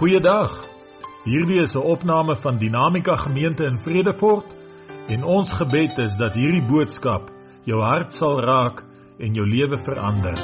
[0.00, 0.52] Goeiedag.
[1.28, 4.46] Hierdie is 'n opname van Dinamika Gemeente in Vredefort
[5.08, 7.28] en ons gebed is dat hierdie boodskap
[7.64, 8.80] jou hart sal raak
[9.18, 10.38] en jou lewe verander.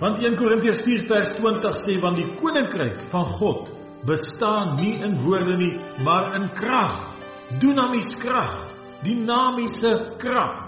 [0.00, 3.70] Want 1 Korintiërs 4:20 sê want die koninkryk van God
[4.04, 7.16] bestaan nie in woorde nie, maar in krag.
[7.58, 8.68] Dunamis krag,
[9.02, 10.61] dinamiese krag.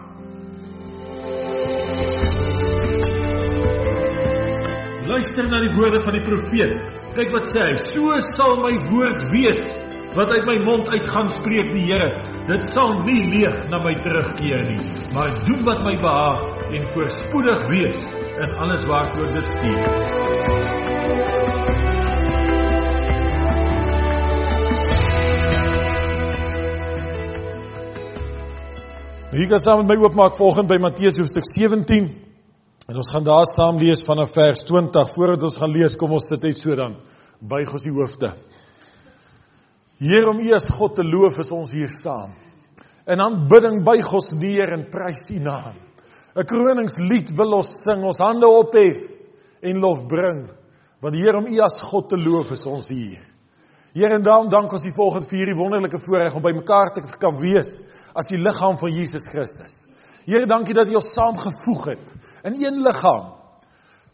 [5.34, 6.74] Luister na die woorde van die profeet.
[7.16, 8.06] Kyk wat sê hy: "So
[8.36, 9.62] sal my woord wees
[10.14, 12.06] wat uit my mond uitgaan spreek die Here.
[12.46, 14.78] Dit sal nie leeg na my terugkeer nie,
[15.10, 17.98] maar doen wat my behaag en voorspoedig wees
[18.38, 19.82] in alles waartoe dit stuur."
[29.34, 32.23] Hier gaan saam met my oopmaak volgende by Matteus hoofstuk 17.
[32.84, 35.12] En ons gaan daar saam lees vanaf vers 20.
[35.16, 36.98] Voordat ons gaan lees, kom ons sit net so dan
[37.40, 38.34] buig ons die hoofde.
[40.04, 42.34] Here om U as God te loof is ons hier saam.
[43.08, 45.76] In aanbidding buig ons neer en prys U naam.
[46.34, 49.00] 'n Kroningslied wil ons sing, ons hande ophef
[49.62, 50.48] en lof bring.
[51.00, 53.22] Want Here om U as God te loof is ons hier.
[53.94, 57.00] Here en daarom dank ons U volgens vir hierdie wonderlike voorreg om by mekaar te
[57.18, 57.80] kan wees
[58.12, 59.86] as die liggaam van Jesus Christus.
[60.24, 62.12] Here, dankie dat U ons saamgevoeg het
[62.48, 63.32] in een liggaam.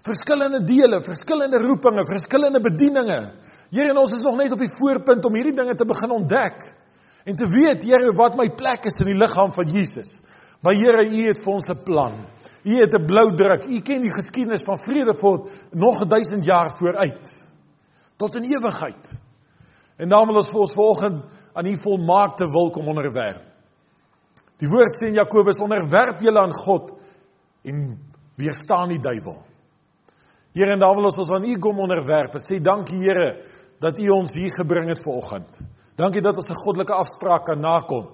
[0.03, 3.21] Verskillende dele, verskillende roepinge, verskillende bedieninge.
[3.71, 6.63] Here, en ons is nog net op die voorpunt om hierdie dinge te begin ontdek
[7.29, 10.19] en te weet, Here, wat my plek is in die liggaam van Jesus.
[10.65, 12.27] Maar Here, U het vir ons 'n plan.
[12.65, 13.65] U het 'n blou druk.
[13.69, 17.39] U ken die geskiedenis van Vredefort nog 1000 jaar vooruit
[18.17, 19.21] tot in ewigheid.
[19.97, 23.50] En daarom wil ons vir ons volgende aan U volmaakte wil kom onderwerp.
[24.61, 26.93] Die woord sê in Jakobus onderwerp julle aan God
[27.65, 27.97] en
[28.41, 29.39] weerstaan die duiwel.
[30.57, 32.37] Here en daar wil ons ons aan U kom onderwerp.
[32.43, 33.41] Sê dankie Here
[33.81, 35.49] dat U ons hier gebring het vanoggend.
[35.97, 38.09] Dankie dat ons 'n goddelike afspraak kan nakom.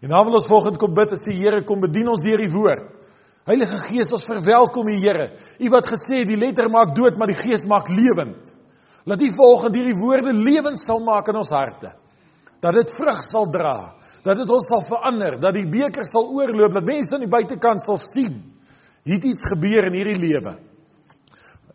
[0.00, 2.52] En dan wil ons volgende kom bid en sê Here kom bedien ons deur die
[2.52, 2.98] woord.
[3.44, 5.32] Heilige Gees, ons verwelkom U Here.
[5.58, 8.52] U wat gesê die letter maak dood, maar die Gees maak lewend.
[9.04, 11.94] Laat U volgende hierdie woorde lewend sal maak in ons harte.
[12.60, 16.74] Dat dit vrug sal dra, dat dit ons sal verander, dat die beker sal oorloop,
[16.74, 18.40] dat mense aan die buitekant sal sien
[19.08, 20.58] het iets gebeur in hierdie lewe.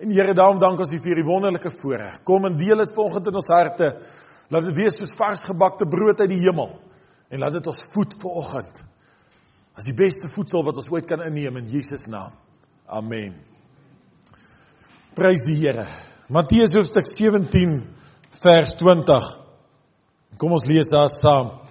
[0.04, 2.20] En Here, daarom dank ons U vir hierdie wonderlike voorreg.
[2.28, 3.90] Kom en deel dit vanoggend in ons harte.
[4.52, 6.76] Laat dit wees soos vars gebakte brood uit die hemel
[7.34, 8.84] en laat dit ons voed vanoggend.
[9.74, 12.36] As die beste voedsel wat ons ooit kan inneem in Jesus naam.
[12.86, 13.40] Amen.
[15.18, 15.88] Prys die Here.
[16.30, 17.80] Matteus hoofstuk 17
[18.44, 19.32] vers 20.
[20.38, 21.63] Kom ons lees daar saam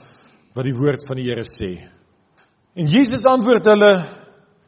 [0.55, 1.77] wat die woord van die Here sê.
[2.77, 3.93] En Jesus antwoord hulle: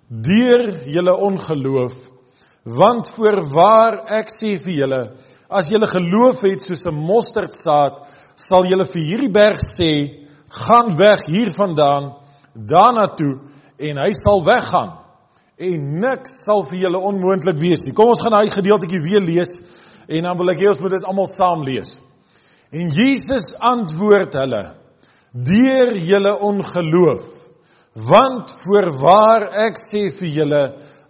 [0.08, 1.94] deur julle ongeloof
[2.64, 5.00] want voorwaar ek sê vir julle
[5.48, 8.04] as julle geloof het soos 'n mosterdsaad
[8.36, 12.14] sal julle vir hierdie berg sê gaan weg hiervandaan
[12.54, 13.40] daarna toe
[13.78, 14.92] en hy sal weggaan
[15.58, 19.60] en niks sal vir julle onmoontlik wees nie kom ons gaan daai gedeeltjie weer lees
[20.08, 22.00] en dan wil ek hê ons moet dit almal saam lees
[22.72, 24.64] en Jesus antwoord hulle
[25.34, 27.34] deur julle ongeloof
[27.94, 30.62] Want voorwaar ek sê vir julle,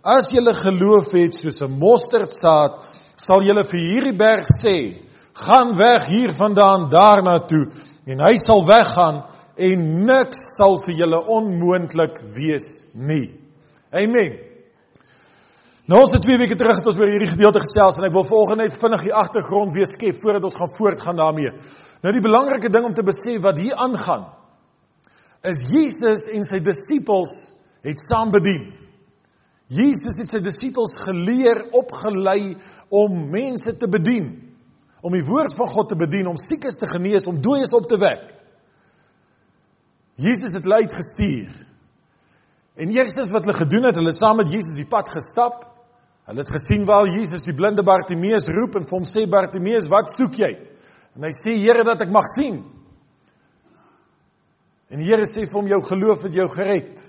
[0.05, 2.77] as julle geloof het soos 'n mosterdsaad,
[3.17, 5.01] sal julle vir hierdie berg sê,
[5.33, 7.73] gaan weg hiervandaan daarna toe
[8.07, 9.25] en hy sal weggaan
[9.57, 13.33] en niks sal vir julle onmoontlik wees nie.
[13.91, 14.37] Amen.
[15.87, 18.25] Nou ons het twee weke terug het ons oor hierdie gedeelte gesels en ek wil
[18.25, 21.51] volgende net vinnig die agtergrond weer skep voordat ons gaan voortgaan daarmee.
[22.05, 24.29] Nou die belangrike ding om te besef wat hier aangaan
[25.49, 27.33] is Jesus en sy disippels
[27.85, 28.71] het saam bedien.
[29.73, 32.55] Jesus het sy disippels geleer, opgelei
[32.93, 34.31] om mense te bedien,
[35.05, 37.99] om die woord van God te bedien, om siekes te genees, om dooies op te
[38.01, 38.33] wek.
[40.21, 41.53] Jesus het hulle uitgestuur.
[42.81, 45.65] En eerstens wat hulle gedoen het, hulle het saam met Jesus die pad gestap.
[46.29, 50.13] Hulle het gesien waar Jesus die blinde Bartimeus roep en vir hom sê Bartimeus, "Wat
[50.17, 50.74] soek jy?"
[51.15, 52.65] En hy sê, "Here, dat ek mag sien."
[54.91, 57.01] En die Here sê vir hom jou geloof het jou gered.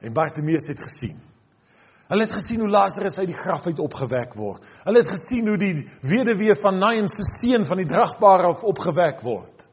[0.00, 1.16] En Bartimeus het gesien.
[2.06, 4.66] Hulle het gesien hoe Lazarus uit die graf uit opgewek word.
[4.84, 9.24] Hulle het gesien hoe die weduwee van Nain se seun van die dragbare af opgewek
[9.26, 9.66] word.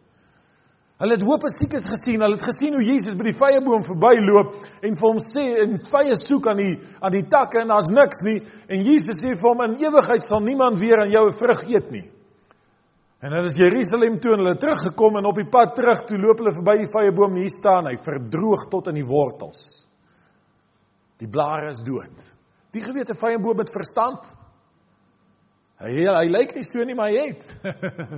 [1.03, 2.21] Hulle het hoop siekes gesien.
[2.21, 6.17] Hulle het gesien hoe Jesus by die vyeboom verbyloop en vir hom sê en vye
[6.17, 8.39] soek aan die aan die takke en daar's niks nie
[8.69, 11.91] en Jesus sê vir hom in ewigheid sal niemand weer aan jou 'n vrug eet
[11.91, 12.07] nie.
[13.23, 16.41] En hulle is Jerusalem toe en hulle teruggekom en op die pad terug toe loop
[16.41, 19.61] hulle verby die vyeboom hier staan hy verdroog tot in die wortels.
[21.23, 22.25] Die blare is dood.
[22.75, 24.27] Die gewete vyeboom het verstand.
[25.83, 27.47] Hy hy lyk nie so nie, maar hy het.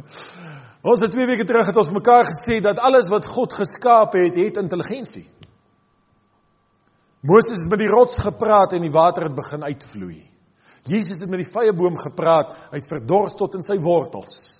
[0.89, 4.41] ons het 2 weke terug het ons mekaar gesê dat alles wat God geskaap het,
[4.41, 5.27] het intelligensie.
[7.25, 10.19] Moses het met die rots gepraat en die water het begin uitvloei.
[10.89, 14.54] Jesus het met die vrye boom gepraat, hy het verdors tot in sy wortels.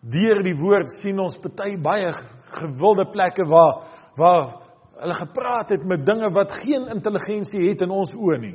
[0.00, 2.12] Deur die woord sien ons baie baie
[2.56, 3.82] gewilde plekke waar
[4.16, 4.66] waar
[5.00, 8.54] hulle gepraat het met dinge wat geen intelligensie het in ons oë nie.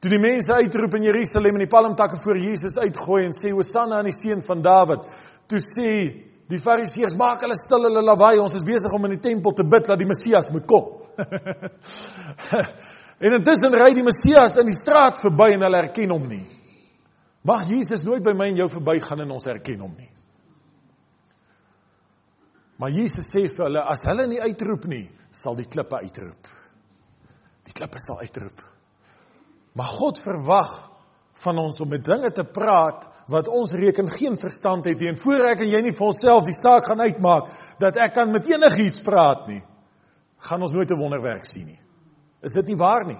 [0.00, 3.98] Toe die mense uitroep in Jerusalem en die palmtakke voor Jesus uitgooi en sê Hosanna
[3.98, 5.06] aan die seun van Dawid,
[5.48, 5.92] toe sê
[6.46, 9.64] die Fariseërs maak hulle stil hulle lawaai, ons is besig om in die tempel te
[9.66, 10.92] bid dat die Messias moet kom.
[13.24, 16.44] en intussen ry die Messias in die straat verby en hulle herken hom nie.
[17.46, 20.10] Mag Jesus nooit by my en jou verbygaan en ons herken hom nie.
[22.76, 26.50] Maar Jesus sê vir hulle as hulle nie uitroep nie, sal die klippe uitroep.
[27.66, 28.64] Die klippe sal uitroep.
[29.76, 30.74] Maar God verwag
[31.44, 35.10] van ons om met dinge te praat wat ons reken geen verstand het nie.
[35.12, 37.50] En voor ek en jy nie vir onsself die saak gaan uitmaak
[37.82, 39.62] dat ek kan met enigiets praat nie,
[40.48, 41.80] gaan ons nooit 'n wonderwerk sien nie.
[42.42, 43.18] Is dit nie waar nie?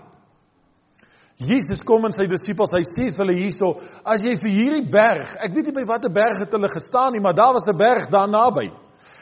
[1.36, 3.74] Jesus kom en sy disippels, hy sê vir hulle hierso,
[4.08, 7.20] as jy vir hierdie berg, ek weet nie by watter berg het hulle gestaan nie,
[7.20, 8.72] maar daar was 'n berg daar naby.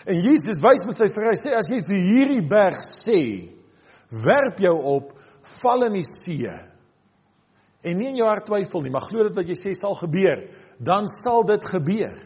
[0.06, 3.50] En Jesus wys met sy vinger, hy sê as jy vir hierdie berg sê,
[4.11, 5.12] werp jou op,
[5.62, 6.46] val in die see
[7.84, 10.46] en nie in jou hart twyfel nie, maar glo dit wat jy sê sal gebeur,
[10.81, 12.17] dan sal dit gebeur.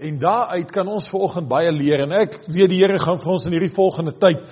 [0.00, 3.46] En daaruit kan ons vanoggend baie leer en ek weet die Here gaan vir ons
[3.48, 4.44] in hierdie volgende tyd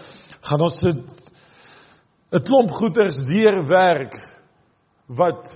[0.42, 4.14] gaan ons 'n klomp goeders deurwerk
[5.08, 5.48] wat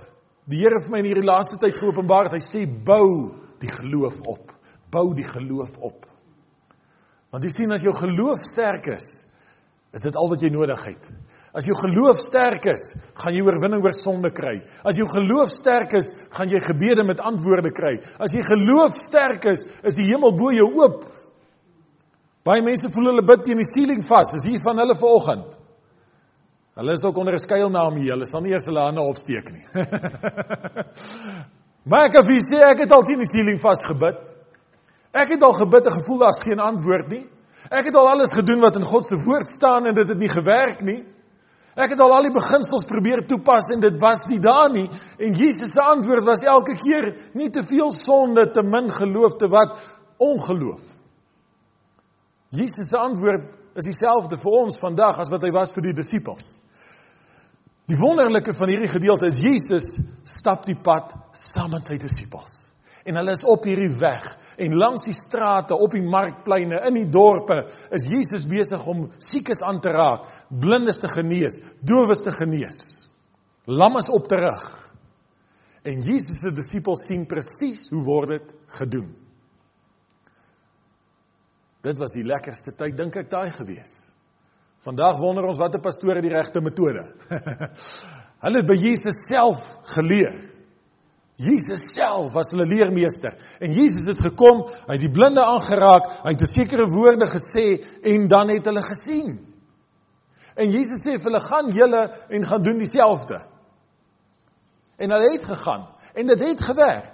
[0.48, 2.40] die Here vir my in hierdie laaste tyd geopenbaar het.
[2.40, 4.52] Hy sê bou die geloof op.
[4.90, 6.06] Bou die geloof op.
[7.32, 9.06] Want jy sien as jou geloof sterk is,
[9.92, 11.08] is dit al wat jy nodig het.
[11.52, 12.82] As jou geloof sterk is,
[13.16, 14.62] gaan jy oorwinning oor sonde kry.
[14.88, 17.98] As jou geloof sterk is, gaan jy gebede met antwoorde kry.
[18.16, 21.04] As jy geloof sterk is, is die hemel bo jou oop.
[22.42, 24.32] Baie mense voel hulle bid teen die ceiling vas.
[24.34, 25.58] Is hier van hulle vanoggend.
[26.80, 28.12] Hulle is ook onder 'n skuilnaam hier.
[28.14, 29.66] Hulle sal nie eers hulle hande opsteek nie.
[31.88, 34.18] maar ek het sê ek het al teen die ceiling vas gebid.
[35.12, 37.26] Ek het al gebid en gevoel daar's geen antwoord nie.
[37.70, 40.28] Ek het al alles gedoen wat in God se woord staan en dit het nie
[40.28, 41.04] gewerk nie.
[41.76, 44.88] Ek het al al die beginsels probeer toepas en dit was nie daar nie.
[45.18, 49.48] En Jesus se antwoord was elke keer nie te veel sonde, te min geloof, te
[49.48, 49.78] wat
[50.16, 50.91] ongeloof.
[52.52, 53.48] Jesus se antwoord
[53.80, 56.58] is dieselfde vir ons vandag as wat hy was vir die disippels.
[57.88, 59.94] Die wonderlike van hierdie gedeelte is Jesus
[60.28, 62.60] stap die pad saam met sy disippels.
[63.08, 64.28] En hulle is op hierdie weg
[64.62, 69.64] en langs die strate, op die markpleine, in die dorpe is Jesus besig om siekes
[69.66, 72.78] aan te raak, blindes te genees, dowes te genees.
[73.66, 74.68] Lammes op te rig.
[75.82, 79.10] En Jesus se disippels sien presies hoe word dit gedoen.
[81.82, 84.12] Dit was die lekkerste tyd dink ek daai gewees.
[84.82, 87.04] Vandag wonder ons watter pastore die regte metode.
[88.42, 89.60] Hulle het by Jesus self
[89.94, 90.34] geleer.
[91.42, 96.34] Jesus self was hulle leermeester en Jesus het gekom, hy het die blinde aangeraak, hy
[96.34, 99.40] het 'n sekere woorde gesê en dan het hulle gesien.
[100.54, 103.40] En Jesus sê vir hulle gaan julle en gaan doen dieselfde.
[104.98, 107.11] En hulle het gegaan en dit het gewerk.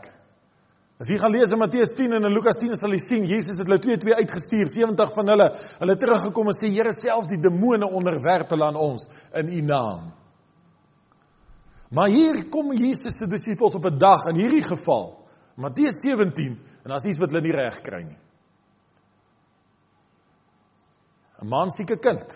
[0.98, 3.60] As jy gaan lees in Matteus 10 en in Lukas 10 sal jy sien Jesus
[3.60, 5.46] het hulle 2-2 uitgestuur, 70 van hulle,
[5.78, 9.06] hulle teruggekom en sê Here self die demone onderwerp hulle aan ons
[9.38, 10.08] in u naam.
[11.94, 15.14] Maar hier kom Jesus se disippels op 'n dag in hierdie geval,
[15.56, 18.18] Matteus 17, en daar's iets wat hulle nie reg kry nie.
[21.40, 22.34] 'n Man sieke kind.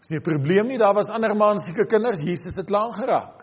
[0.00, 3.39] Dis nie 'n probleem nie, daar was ander man sieke kinders, Jesus het lank geraak.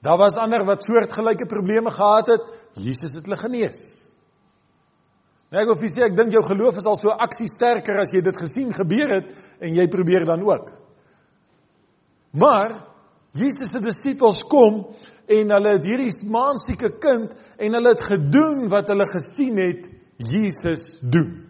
[0.00, 2.44] Daar was ander wat soortgelyke probleme gehad het,
[2.80, 3.82] Jesus het hulle genees.
[5.50, 8.12] Nou ek wil vir sê ek dink jou geloof is al so aksie sterker as
[8.14, 10.70] jy dit gesien gebeur het en jy probeer dan ook.
[12.38, 12.76] Maar
[13.34, 14.84] Jesus se disippels kom
[15.30, 19.90] en hulle het hierdie maansieke kind en hulle het gedoen wat hulle gesien het
[20.30, 21.49] Jesus doen.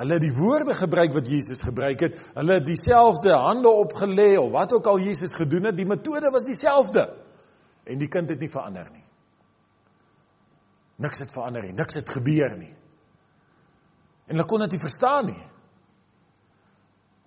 [0.00, 2.14] Hulle het die woorde gebruik wat Jesus gebruik het.
[2.32, 6.48] Hulle het dieselfde hande opgelê of wat ook al Jesus gedoen het, die metode was
[6.48, 7.04] dieselfde.
[7.84, 9.04] En die kind het nie verander nie.
[11.04, 12.72] Niks het verander nie, niks het gebeur nie.
[14.24, 15.44] En hulle kon dit nie verstaan nie.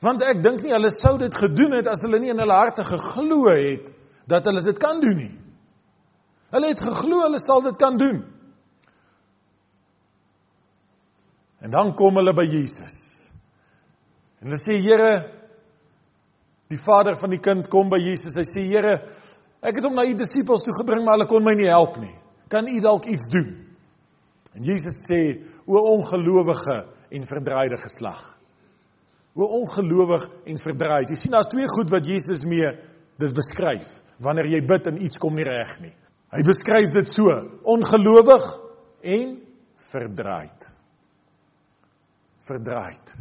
[0.01, 2.83] Want ek dink nie hulle sou dit gedoen het as hulle nie in hulle harte
[2.87, 3.93] geglo het
[4.29, 5.33] dat hulle dit kan doen nie.
[6.53, 8.23] Hulle het geglo hulle sal dit kan doen.
[11.63, 12.97] En dan kom hulle by Jesus.
[14.43, 15.13] En hulle sê Here,
[16.71, 18.35] die vader van die kind kom by Jesus.
[18.35, 18.97] Hy sê Here,
[19.63, 22.13] ek het hom na u disippels toe gebring, maar hulle kon my nie help nie.
[22.51, 23.53] Kan u dalk iets doen?
[24.53, 28.21] En Jesus sê: "O ongelowige en verdraaide geslag.
[29.33, 31.09] O ongelowig en verdraaid.
[31.09, 32.69] Jy sien daar's twee goed wat Jesus mee
[33.21, 33.89] dit beskryf
[34.23, 35.93] wanneer jy bid en iets kom nie reg nie.
[36.33, 37.29] Hy beskryf dit so:
[37.63, 38.45] ongelowig
[39.01, 39.35] en
[39.91, 40.69] verdraaid.
[42.47, 43.13] Verdraaid.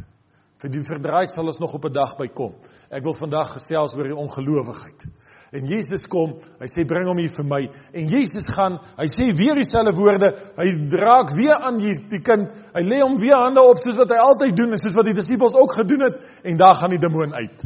[0.63, 2.53] Vir die verdraaid sal ons nog op 'n dag bykom.
[2.89, 5.03] Ek wil vandag gesels oor die ongelowigheid.
[5.51, 7.69] En Jesus kom, hy sê bring hom hier vir my.
[7.93, 10.31] En Jesus gaan, hy sê weer dieselfde woorde.
[10.57, 12.49] Hy draak weer aan die, die kind.
[12.73, 15.13] Hy lê hom weer hande op soos wat hy altyd doen en soos wat die
[15.13, 17.65] disippels ook gedoen het en daar gaan die demoon uit.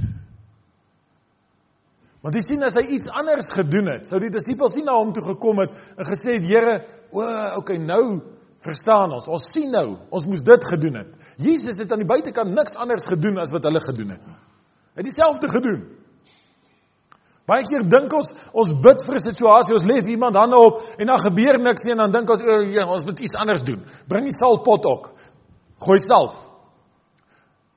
[2.22, 5.14] Want jy sien as hy iets anders gedoen het, sou die disippels nie na hom
[5.14, 7.24] toe gekom het en gesê het Here, o,
[7.62, 9.28] okay, nou verstaan ons.
[9.28, 11.14] Ons sien nou, ons moes dit gedoen het.
[11.38, 14.38] Jesus het aan die buitekant niks anders gedoen as wat hulle gedoen het nie.
[14.98, 15.82] Hy het dieselfde gedoen.
[17.48, 21.08] Baie keer dink ons ons bid vir 'n situasie, ons lê iemand hande op en
[21.08, 23.86] dan gebeur niks nie en dan dink ons o, ja, ons moet iets anders doen.
[24.08, 25.14] Bring die salfpot ook.
[25.80, 26.36] Gooi salf.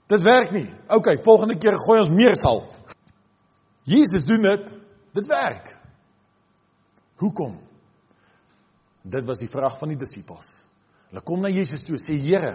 [0.09, 0.67] Dit werk nie.
[0.89, 2.67] OK, volgende keer gooi ons meer salf.
[3.85, 4.73] Jesus doen dit.
[5.13, 5.77] Dit werk.
[7.17, 7.59] Hoekom?
[9.03, 10.49] Dit was die vraag van die disippels.
[11.11, 12.55] Hulle kom na Jesus toe sê Here,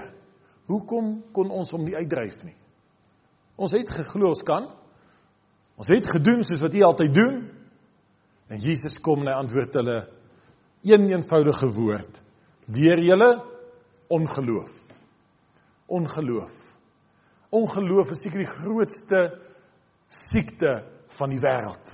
[0.71, 2.55] hoekom kon ons hom nie uitdryf nie?
[3.55, 4.65] Ons het geglo ons kan,
[5.75, 7.39] Ons het gedoen soos wat U altyd doen.
[8.47, 9.97] En Jesus kom en hy antwoord hulle
[10.85, 12.21] een eenvoudige woord:
[12.65, 13.31] deur julle
[14.13, 14.73] ongeloof.
[15.87, 16.53] Ongeloof.
[17.55, 19.21] Ongeloof is seker die grootste
[20.09, 20.71] siekte
[21.17, 21.93] van die wêreld.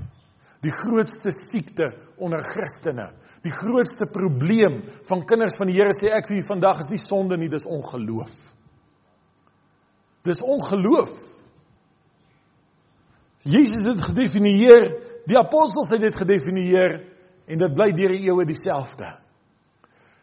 [0.62, 1.89] Die grootste siekte
[2.22, 3.10] onder Christene.
[3.42, 7.02] Die grootste probleem van kinders van die Here sê ek vir julle vandag is nie
[7.02, 8.34] sonde nie, dis ongeloof.
[10.28, 11.16] Dis ongeloof.
[13.42, 14.92] Jesus het gedefinieer,
[15.26, 17.00] die apostels het dit gedefinieer
[17.50, 19.10] en dit bly deur die eeue dieselfde.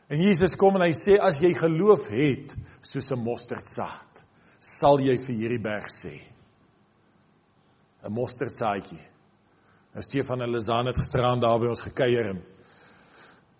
[0.08, 4.22] En Jesus kom en hy sê as jy geloof het soos 'n mosterdsaad,
[4.60, 6.14] sal jy vir hierdie berg sê.
[8.04, 9.02] 'n Mosterdsaadjie.
[9.94, 12.42] Nou Stefan en Lizaan het gisteraan daar by ons gekuier en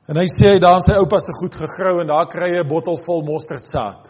[0.08, 2.62] en hy sê hy daar in sy oupa se goed gegrou en daar kry hy
[2.62, 4.08] 'n bottel vol mosterdsaad.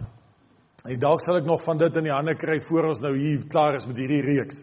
[0.89, 3.43] En dalk sal ek nog van dit in die hande kry voor ons nou hier
[3.51, 4.63] klaar is met hierdie reeks.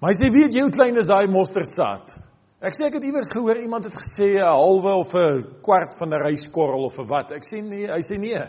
[0.00, 2.14] Maar hy sê weet jy hoe klein is daai mosterdsaad?
[2.58, 6.08] Ek sê ek het iewers gehoor iemand het gesê 'n halwe of 'n kwart van
[6.14, 7.32] 'n ryskorrel of 'n wat.
[7.32, 8.42] Ek sê nee, hy sê nee.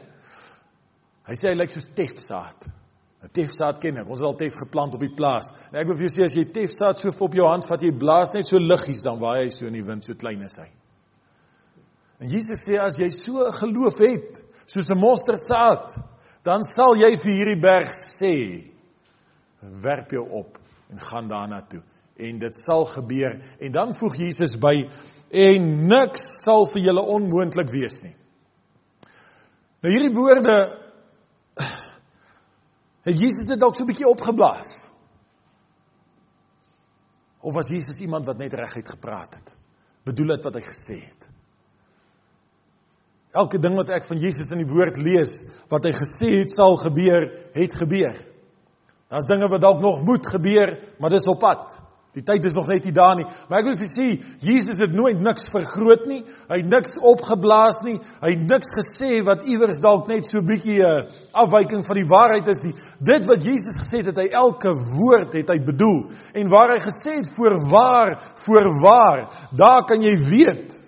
[1.27, 2.69] Hy sê hy lyk soos tefsaad.
[3.23, 4.07] 'n Tefsaad ken ek.
[4.07, 5.51] Ons het al tef geplant op die plaas.
[5.71, 7.91] En ek wil vir jou sê as jy tefsaad so op jou hand vat, jy
[7.91, 10.69] blaas net so liggies dan waai hy so in die wind, so klein is hy.
[12.19, 15.95] En Jesus sê as jy so 'n geloof het, soos 'n mosterdsaad,
[16.43, 18.69] dan sal jy vir hierdie berg sê:
[19.61, 20.57] werp jou op
[20.89, 21.81] en gaan daarna toe
[22.19, 24.89] en dit sal gebeur en dan voeg Jesus by
[25.29, 28.15] en niks sal vir julle onmoontlik wees nie.
[29.79, 30.57] Nou hierdie woorde
[33.07, 34.87] het Jesus dit dalk so 'n bietjie opgeblaas.
[37.39, 39.55] Of was Jesus iemand wat net reguit gepraat het?
[40.03, 41.28] Bedoel dit wat hy gesê het?
[43.31, 46.79] Elke ding wat ek van Jesus in die woord lees, wat hy gesê het sal
[46.81, 48.17] gebeur, het gebeur.
[49.09, 51.77] Daar's dinge wat dalk nog moet gebeur, maar dis op pad.
[52.17, 53.27] Die tyd is nog net nie daar nie.
[53.47, 54.05] Maar ek wil vir sê,
[54.41, 56.23] Jesus het nooit niks vergroot nie.
[56.49, 57.99] Hy het niks opgeblaas nie.
[58.23, 61.05] Hy het niks gesê wat iewers dalk net so bietjie 'n uh,
[61.43, 62.73] afwyking van die waarheid is nie.
[62.97, 66.09] Dit wat Jesus gesê het, het hy elke woord het hy bedoel.
[66.33, 70.78] En waar hy gesê het voorwaar, voorwaar, daar kan jy weet.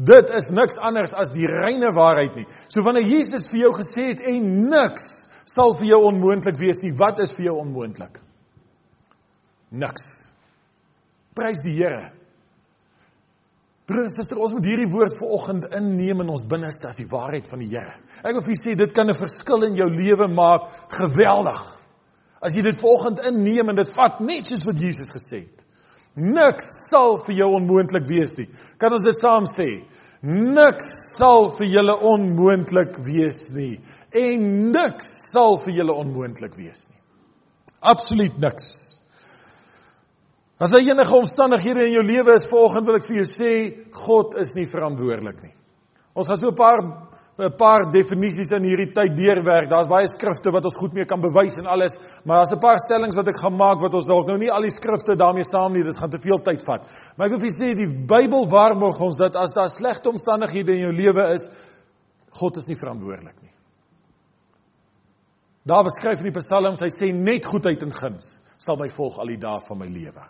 [0.00, 2.46] Dit is niks anders as die reine waarheid nie.
[2.72, 6.94] So wanneer Jesus vir jou gesê het en niks sal vir jou onmoontlik wees nie.
[6.96, 8.16] Wat is vir jou onmoontlik?
[9.70, 10.08] Niks.
[11.36, 12.08] Prys die Here.
[13.90, 17.48] Broer en suster, ons moet hierdie woord vanoggend inneem in ons binneste as die waarheid
[17.50, 17.96] van die Here.
[18.22, 21.60] Ek wil vir julle sê dit kan 'n verskil in jou lewe maak, geweldig.
[22.40, 25.59] As jy dit vanoggend inneem en dit vat net soos wat Jesus gesê het.
[26.16, 28.48] Niks sal vir jou onmoontlik wees nie.
[28.78, 29.68] Kan ons dit saam sê?
[30.22, 33.78] Niks sal vir julle onmoontlik wees nie
[34.12, 36.98] en niks sal vir julle onmoontlik wees nie.
[37.80, 38.68] Absoluut niks.
[40.60, 43.52] As daar enige omstandighede in jou lewe is, volgens wil ek vir jou sê,
[43.96, 45.54] God is nie verantwoordelik nie.
[46.12, 46.82] Ons gaan so 'n paar
[47.40, 49.68] 'n paar definisies in hierdie tyd deurwerk.
[49.70, 52.78] Daar's baie skrifte wat ons goed mee kan bewys en alles, maar daar's 'n paar
[52.78, 55.72] stellings wat ek gaan maak wat ons dalk nou nie al die skrifte daarmee saam
[55.72, 56.82] nie, dit gaan te veel tyd vat.
[57.16, 60.72] Maar ek wil vir julle sê die Bybel waarborg ons dat as daar slegte omstandighede
[60.72, 61.48] in jou lewe is,
[62.30, 63.54] God is nie verantwoordelik nie.
[65.66, 69.26] Dawid skryf in die Psalms, hy sê net goedheid en guns sal my volg al
[69.26, 70.22] die dae van my lewe.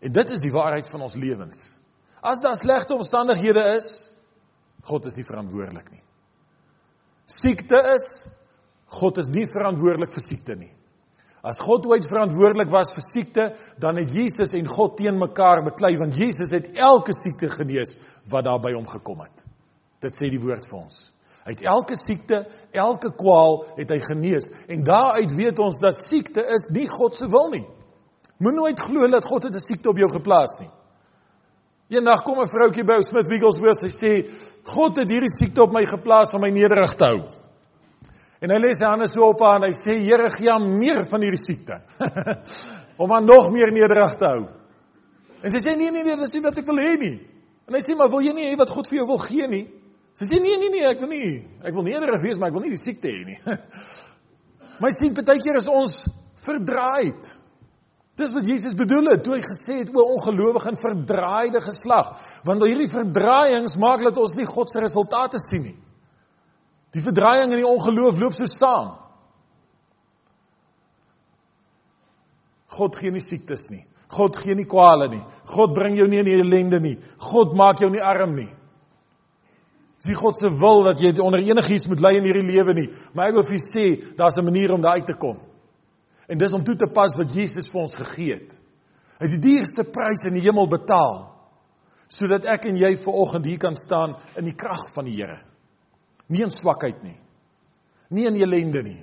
[0.00, 1.78] En dit is die waarheid van ons lewens.
[2.22, 4.12] As daar slegte omstandighede is,
[4.88, 6.02] God is nie verantwoordelik nie.
[7.28, 8.08] Siekte is,
[8.98, 10.72] God is nie verantwoordelik vir siekte nie.
[11.44, 13.44] As God ooit verantwoordelik was vir siekte,
[13.78, 17.94] dan het Jesus en God teen mekaar beklei want Jesus het elke siekte genees
[18.30, 19.46] wat daar by hom gekom het.
[20.02, 21.06] Dit sê die woord vir ons.
[21.48, 22.42] Het elke siekte,
[22.76, 27.28] elke kwaal het hy genees en daaruit weet ons dat siekte is nie God se
[27.30, 27.64] wil nie.
[28.38, 30.70] Moenie nooit glo dat God het 'n siekte op jou geplaas nie.
[31.88, 34.12] Eendag kom 'n vroutjie by Smith Wigglesworth en sê
[34.64, 37.24] God het hierdie siekte op my geplaas om my nederig te hou.
[38.44, 41.04] En hy lê sy hande so op haar en hy sê Here gee hom meer
[41.08, 41.80] van hierdie siekte.
[43.00, 44.44] om hom nog meer nederig te hou.
[45.42, 47.16] En sy sê nee nee nee, dis nie wat ek wil hê nie.
[47.66, 49.64] En hy sê maar wil jy nie hê wat God vir jou wil gee nie?
[50.18, 51.32] Sy sê nee nee nee, ek wil nie.
[51.64, 53.40] Ek wil nederig wees, maar ek wil nie die siekte hê nie.
[54.84, 56.04] my sien baie keer is ons
[56.44, 57.37] verdraaid.
[58.18, 62.64] Dis wat Jesus bedoel het toe hy gesê het o ongelowige en verdraaide geslag, want
[62.66, 65.76] hierdie verdraaiings maak dat ons nie God se resultate sien nie.
[66.96, 68.96] Die verdraaiing en die ongeloof loop so saam.
[72.78, 73.84] God gee nie siektes nie.
[74.10, 75.22] God gee nie kwale nie.
[75.52, 76.96] God bring jou nie in ellende nie.
[77.30, 78.50] God maak jou nie arm nie.
[79.98, 83.32] Dis God se wil dat jy onder enigiets moet ly in hierdie lewe nie, maar
[83.32, 85.38] ek wil vir u sê, daar's 'n manier om daar uit te kom.
[86.28, 88.52] En dis om toe te pas wat Jesus vir ons gegee het.
[89.18, 91.26] Hy het die duurste prys in die hemel betaal
[92.08, 95.42] sodat ek en jy ver oggend hier kan staan in die krag van die Here.
[96.32, 97.18] Nie in swakheid nie.
[98.08, 99.02] Nie in ellende nie.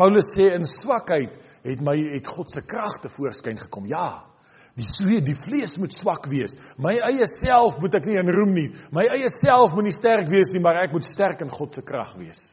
[0.00, 3.84] Paulus sê in swakheid het my het God se krag te voorskyn gekom.
[3.90, 4.24] Ja.
[4.72, 6.56] Die swe die vlees moet swak wees.
[6.80, 8.68] My eie self moet ek nie in roem nie.
[8.96, 11.84] My eie self moet nie sterk wees nie, maar ek moet sterk in God se
[11.84, 12.48] krag wees.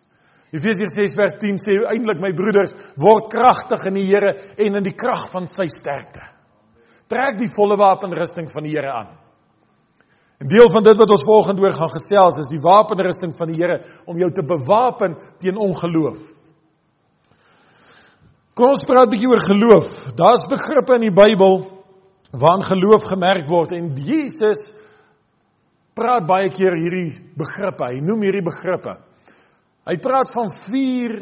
[0.49, 4.85] Efesiërs 6 vers 10 sê eintlik my broeders word kragtig in die Here en in
[4.85, 6.23] die krag van sy sterkte.
[7.09, 9.12] Trek die volle wapenrusting van die Here aan.
[10.39, 13.59] 'n Deel van dit wat ons volgende oor gaan gesels is die wapenrusting van die
[13.59, 16.19] Here om jou te bewapen teen ongeloof.
[18.55, 20.15] Kom ons praat 'n bietjie oor geloof.
[20.15, 21.83] Daar's begrippe in die Bybel
[22.31, 24.71] waarin geloof gemerk word en Jesus
[25.93, 27.85] praat baie keer hierdie begrippe.
[27.85, 28.97] Hy noem hierdie begrippe.
[29.89, 31.15] Hy praat van vier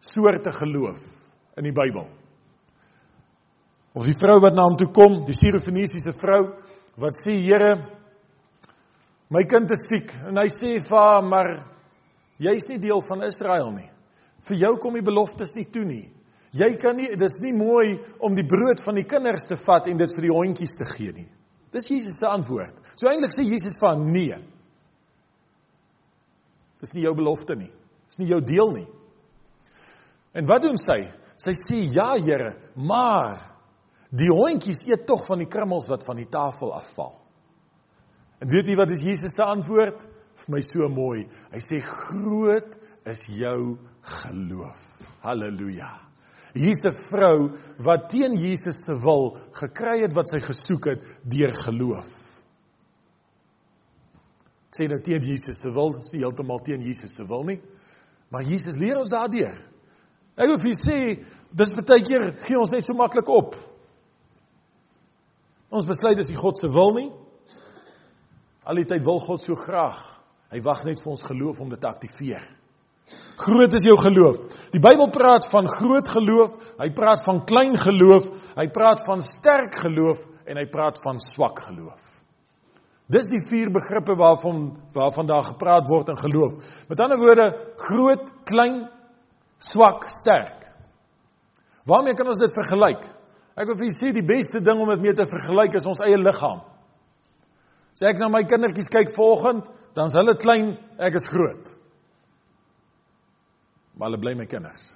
[0.00, 1.02] soorte geloof
[1.60, 2.06] in die Bybel.
[3.98, 6.42] Of die vrou wat na hom toe kom, die Sirofenisiese vrou
[6.98, 7.74] wat sê Here,
[9.28, 11.50] My kind is siek en hy sê vir haar, maar
[12.40, 13.88] jy's nie deel van Israel nie.
[14.48, 16.06] Vir jou kom die beloftes nie toe nie.
[16.56, 20.00] Jy kan nie dis nie mooi om die brood van die kinders te vat en
[20.00, 21.26] dit vir die hondjies te gee nie.
[21.76, 22.72] Dis Jesus se antwoord.
[22.96, 24.38] So eintlik sê Jesus haar nee.
[26.80, 27.68] Dis nie jou belofte nie.
[28.08, 28.88] Dis nie jou deel nie.
[30.36, 30.98] En wat doen sy?
[31.38, 33.38] Sy sê ja, Here, maar
[34.10, 37.14] die hondjies eet tog van die krummels wat van die tafel afval.
[38.42, 40.04] En weet jy wat is Jesus se antwoord?
[40.38, 41.24] Vir my so mooi.
[41.52, 42.76] Hy sê groot
[43.08, 43.78] is jou
[44.22, 44.84] geloof.
[45.24, 45.90] Halleluja.
[46.54, 47.50] Hier's 'n vrou
[47.84, 52.08] wat teen Jesus se wil gekry het wat sy gesoek het deur geloof.
[54.68, 57.60] Ek sê nou teen Jesus se wil, dis nie heeltemal teen Jesus se wil nie.
[58.32, 59.56] Maar Jesus leer ons daardeur.
[60.38, 60.98] Ek wil vir julle sê,
[61.56, 63.56] dis baie keer gee ons net so maklik op.
[65.68, 67.08] Ons besluit dis nie God se wil nie.
[68.68, 69.98] Al die tyd wil God so graag.
[70.52, 72.44] Hy wag net vir ons geloof om dit te aktiveer.
[73.38, 74.38] Groot is jou geloof.
[74.74, 79.78] Die Bybel praat van groot geloof, hy praat van klein geloof, hy praat van sterk
[79.84, 82.07] geloof en hy praat van swak geloof.
[83.08, 86.58] Dis die vier begrippe waarvan waarvan daar gepraat word in geloof.
[86.88, 87.46] Met ander woorde,
[87.80, 88.82] groot, klein,
[89.58, 90.66] swak, sterk.
[91.88, 93.06] Waarmee kan ons dit vergelyk?
[93.58, 96.02] Ek wil vir julle sê die beste ding om dit mee te vergelyk is ons
[96.04, 96.60] eie liggaam.
[97.98, 99.64] Sê ek na my kindertjies kyk vanoggend,
[99.96, 101.72] dan's hulle klein, ek is groot.
[103.96, 104.92] Maar hulle bly my kinders.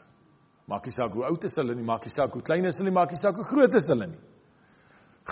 [0.71, 2.93] Maak nie saak hoe oud is hulle nie, maak nie saak hoe klein is hulle
[2.93, 4.21] nie, maak nie saak hoe groot is hulle nie.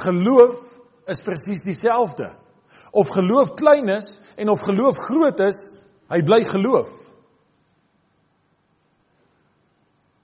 [0.00, 0.56] Geloof
[1.12, 2.32] is presies dieselfde.
[2.90, 5.58] Of geloof klein is en of geloof groot is,
[6.10, 6.90] hy bly geloof.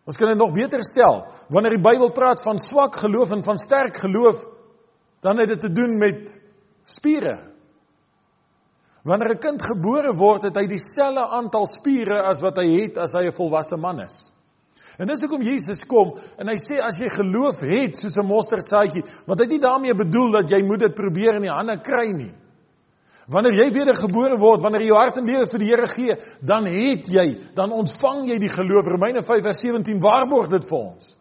[0.07, 1.25] Ons kan dit nog beter stel.
[1.51, 4.45] Wanneer die Bybel praat van swak geloof en van sterk geloof,
[5.21, 6.31] dan het dit te doen met
[6.87, 7.39] spiere.
[9.07, 13.13] Wanneer 'n kind gebore word, het hy dieselfde aantal spiere as wat hy het as
[13.13, 14.33] hy 'n volwasse man is.
[14.99, 19.05] En dis hoekom Jesus kom en hy sê as jy geloof het soos 'n mosterdsaadjie,
[19.27, 22.11] want hy het nie daarmee bedoel dat jy moet dit probeer in die hande kry
[22.13, 22.35] nie.
[23.27, 26.69] Wanneer jy wedergebore word, wanneer jy jou hart en lewe vir die Here gee, dan
[26.71, 27.25] het jy,
[27.59, 28.87] dan ontvang jy die geloof.
[28.87, 31.15] Romeine 5:17 waarborg dit vir ons.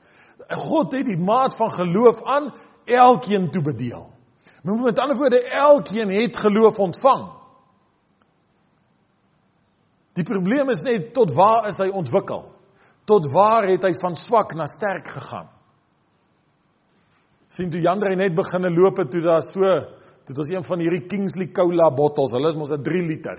[0.70, 2.52] God het die maat van geloof aan
[2.86, 4.06] elkeen toe bedeel.
[4.64, 7.26] Met ander woorde, elkeen het geloof ontvang.
[10.14, 12.46] Die probleem is net tot waar is hy ontwikkel?
[13.06, 15.50] Tot waar het hy van swak na sterk gegaan?
[17.56, 19.70] sien toe Jandrey net begine loop het toe daar so
[20.26, 22.34] Dit was een van hierdie Kingsley Cola bottels.
[22.34, 23.38] Hulle is mos 'n 3 liter.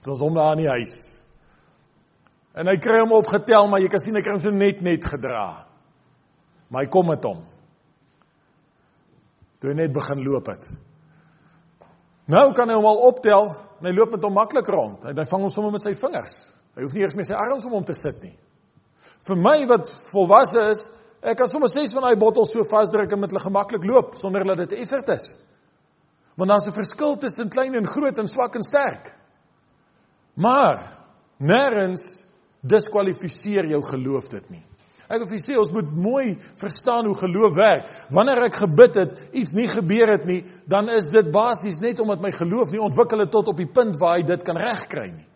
[0.00, 1.22] Dit was hom daar in die huis.
[2.54, 5.04] En hy kry hom opgetel, maar jy kan sien hy kry hom so net net
[5.04, 5.66] gedra.
[6.68, 7.44] Maar hy kom met hom.
[9.60, 10.66] Toe hy net begin loop het.
[12.26, 15.04] Nou kan hy hom al optel en hy loop met hom maklik rond.
[15.04, 16.52] Hy, hy vang hom sommer met sy vingers.
[16.74, 18.34] Hy hoef nie eers met sy arms om hom te sit nie.
[19.26, 20.88] Vir my wat volwasse is,
[21.22, 24.44] ek kan sommer ses van daai bottels so vasdruk en met hulle gemaklik loop sonder
[24.44, 25.36] dat dit effort is.
[26.36, 29.14] Want daar's 'n verskil tussen klein en groot en swak en sterk.
[30.34, 30.78] Maar
[31.38, 32.26] nêrens
[32.60, 34.64] diskwalifiseer jou geloof dit nie.
[35.06, 37.86] Ek wil vir sê ons moet mooi verstaan hoe geloof werk.
[38.10, 42.20] Wanneer ek gebid het, iets nie gebeur het nie, dan is dit basies net omdat
[42.24, 45.28] my geloof nie ontwikkel het tot op die punt waar hy dit kan regkry nie.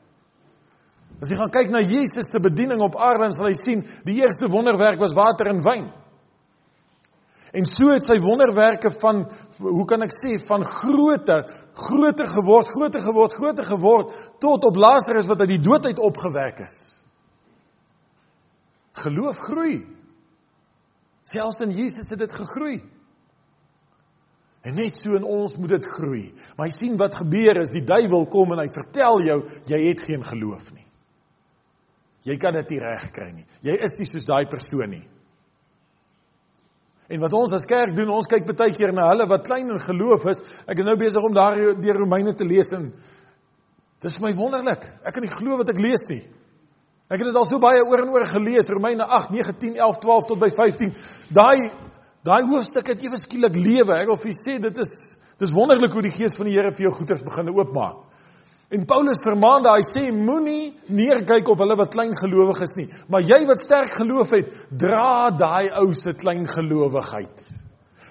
[1.20, 4.48] As jy gaan kyk na Jesus se bediening op aarde, sal jy sien die eerste
[4.50, 5.90] wonderwerk was water en wyn.
[7.50, 9.24] En so het sy wonderwerke van
[9.58, 11.40] hoe kan ek sê van grootte
[11.74, 16.62] groter geword, groter geword, groter geword tot op Lazarus wat uit die dood uit opgewek
[16.66, 16.76] is.
[19.02, 19.82] Geloof groei.
[21.26, 22.78] Selfs in Jesus het dit gegroei.
[24.62, 26.24] En net so in ons moet dit groei.
[26.56, 29.38] Maar jy sien wat gebeur is die duiwel kom en hy vertel jou
[29.70, 30.86] jy het geen geloof nie.
[32.28, 33.46] Jy kan dit nie regkry nie.
[33.64, 35.06] Jy is nie soos daai persoon nie.
[37.10, 39.82] En wat ons as kerk doen, ons kyk baie keer na hulle wat klein in
[39.82, 40.42] geloof is.
[40.70, 42.92] Ek is nou besig om daar deur Romeine te lees en
[44.00, 44.86] dis my wonderlik.
[45.02, 46.22] Ek kan nie glo wat ek lees nie.
[47.10, 49.98] Ek het dit al so baie oor en oor gelees, Romeine 8, 9, 10, 11,
[50.04, 50.92] 12 tot by 15.
[51.34, 51.72] Daai
[52.22, 53.96] daai hoofstuk het ewe skielik lewe.
[53.96, 54.94] Ek wil vir julle sê dit is
[55.40, 58.04] dis wonderlik hoe die gees van die Here vir jou goeders begin oopmaak.
[58.70, 63.24] En Paulus vermaan daai sê moenie neerkyk op hulle wat klein gelowig is nie, maar
[63.26, 67.48] jy wat sterk geloof het, dra daai ou se klein gelowigheid.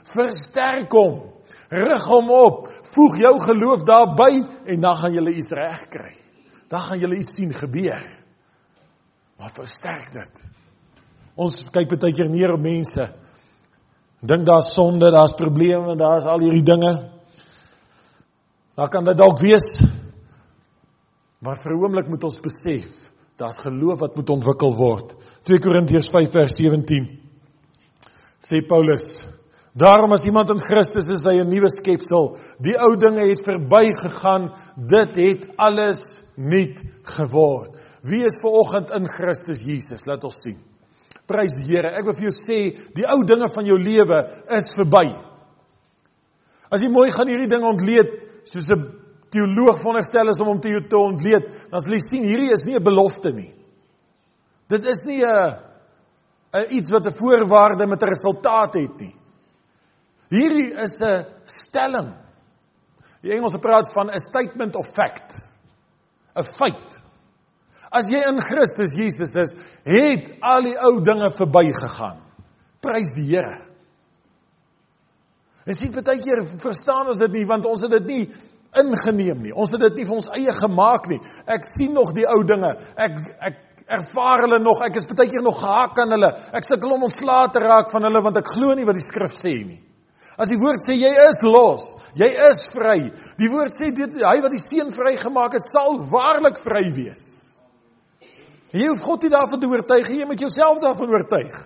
[0.09, 1.21] Versterk hom.
[1.69, 2.67] Rig hom op.
[2.95, 4.41] Voeg jou geloof daarbey
[4.73, 6.15] en dan gaan jy iets reg kry.
[6.69, 8.03] Dan gaan jy iets sien gebeur.
[9.39, 10.43] Maar versterk dit.
[11.39, 13.05] Ons kyk baie keer neer op mense.
[14.19, 16.93] Dink daar's sonde, daar's probleme, daar's al hierdie dinge.
[18.75, 19.79] Daar kan dit dalk wees
[21.39, 25.15] Maar vir 'n oomblik moet ons besef, daar's geloof wat moet ontwikkel word.
[25.43, 27.07] 2 Korintiërs 5 vers 17
[28.39, 29.23] sê Paulus:
[29.73, 32.37] Daarom as iemand in Christus is, hy 'n nuwe skepsel.
[32.59, 37.75] Die ou dinge het verbygegaan, dit het alles nuut geword.
[38.03, 40.05] Wie is ver oggend in Christus Jesus?
[40.05, 40.57] Laat ons sien.
[41.25, 41.87] Prys die Here.
[41.87, 45.15] Ek wil vir jou sê, die ou dinge van jou lewe is verby.
[46.71, 48.09] As jy mooi gaan hierdie ding ontleed
[48.43, 48.98] soos 'n
[49.29, 52.75] teoloog veronderstel is om hom te te ontleed, dan sal jy sien hierdie is nie
[52.75, 53.53] 'n belofte nie.
[54.69, 55.57] Dit is nie 'n
[56.53, 59.15] 'n iets wat 'n voorwaarde met 'n resultaat het nie.
[60.29, 62.13] Hierdie is 'n stelling.
[63.21, 65.35] Die Engelse praat van 'n statement of fact.
[66.35, 67.03] 'n Feit.
[67.91, 72.21] As jy in Christus Jesus is, het al die ou dinge verbygegaan.
[72.79, 73.65] Prys die Here.
[75.65, 78.23] En sien baie keer verstaan ons dit nie want ons het dit nie
[78.77, 79.53] ingeneem nie.
[79.53, 81.19] Ons het dit nie vir ons eie gemaak nie.
[81.49, 82.75] Ek sien nog die ou dinge.
[82.95, 83.17] Ek
[83.49, 84.83] ek ervaar hulle nog.
[84.85, 86.31] Ek is baie keer nog gehaak aan hulle.
[86.53, 89.33] Ek sukkel om ontslae te raak van hulle want ek glo nie wat die skrif
[89.37, 89.81] sê nie.
[90.39, 93.09] As die woord sê jy is los, jy is vry.
[93.41, 97.33] Die woord sê dit hy wat die seun vrygemaak het, sal waarlik vry wees.
[98.71, 101.57] Jy hoef God nie daarvan te oortuig nie, jy moet jouself daarvan oortuig.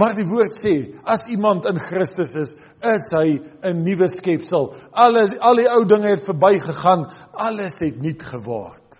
[0.00, 3.36] Maar die woord sê, as iemand in Christus is, is hy
[3.68, 4.70] 'n nuwe skepsel.
[4.92, 8.96] Alle al die ou dinge het verbygegaan, alles het nuut geword.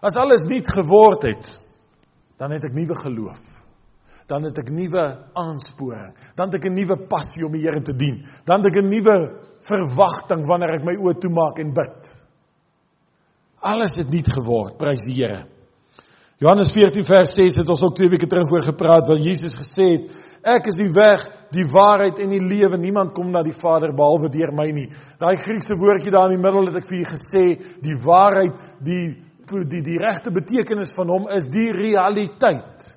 [0.00, 1.46] As alles nuut geword het,
[2.38, 3.42] dan het ek nuwe geloof.
[4.30, 5.02] Dan het ek nuwe
[5.34, 8.24] aansporing, dan het ek 'n nuwe passie om die Here te dien.
[8.44, 9.16] Dan het ek 'n nuwe
[9.60, 12.24] verwagting wanneer ek my oë toemaak en bid.
[13.60, 15.59] Alles het nuut geword, prys die Here.
[16.40, 19.88] Johannes 14 vers 6 het ons ook twee weke terug oor gepraat waar Jesus gesê
[19.98, 20.06] het
[20.54, 22.78] ek is die weg, die waarheid en die lewe.
[22.80, 24.86] Niemand kom na die Vader behalwe deur my nie.
[25.20, 27.44] Daai Griekse woordjie daar in die middel het ek vir julle gesê,
[27.84, 29.02] die waarheid, die
[29.50, 32.88] die die regte betekenis van hom is die realiteit.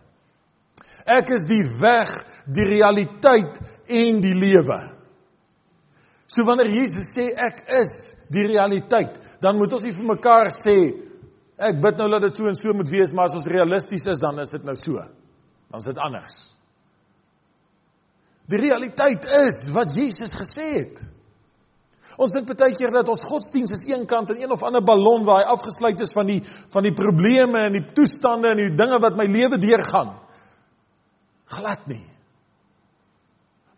[1.04, 2.12] Ek is die weg,
[2.48, 3.58] die realiteit
[3.92, 4.78] en die lewe.
[6.32, 10.78] So wanneer Jesus sê ek is die realiteit, dan moet ons nie vir mekaar sê
[11.58, 14.22] ek bid nou dat dit so en so moet wees, maar as ons realisties is,
[14.22, 15.02] dan is dit nou so.
[15.70, 16.38] Dan is dit anders.
[18.52, 20.98] Die realiteit is wat Jesus gesê het.
[22.22, 25.24] Ons dink baie keer dat ons godsdiens is een kant en een of ander ballon
[25.26, 26.42] waar hy afgesluit is van die
[26.74, 30.14] van die probleme en die toestande en die dinge wat my lewe deurgaan.
[31.54, 32.04] Glad nie.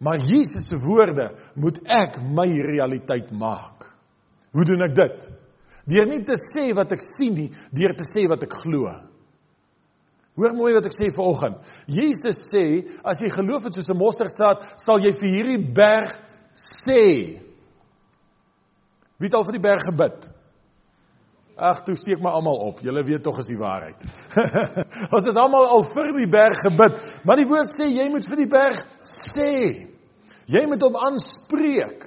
[0.03, 3.87] Maar Jesus se woorde moet ek my realiteit maak.
[4.51, 5.29] Hoe doen ek dit?
[5.85, 8.89] Deur nie te sê wat ek sien nie, deur te sê wat ek glo.
[10.35, 11.61] Hoor mooi wat ek sê vanoggend.
[11.87, 12.63] Jesus sê,
[13.07, 16.17] as jy geloof het soos 'n mosterdsaad, sal jy vir hierdie berg
[16.55, 17.39] sê.
[19.17, 20.25] Wie het al vir die berg gebid?
[21.55, 22.81] Ag, toe steek maar almal op.
[22.83, 24.01] Julle weet tog is die waarheid.
[25.15, 28.41] Ons het almal al vir die berg gebid, maar die woord sê jy moet vir
[28.41, 29.53] die berg sê.
[30.51, 32.03] Jy moet hom aanspreek.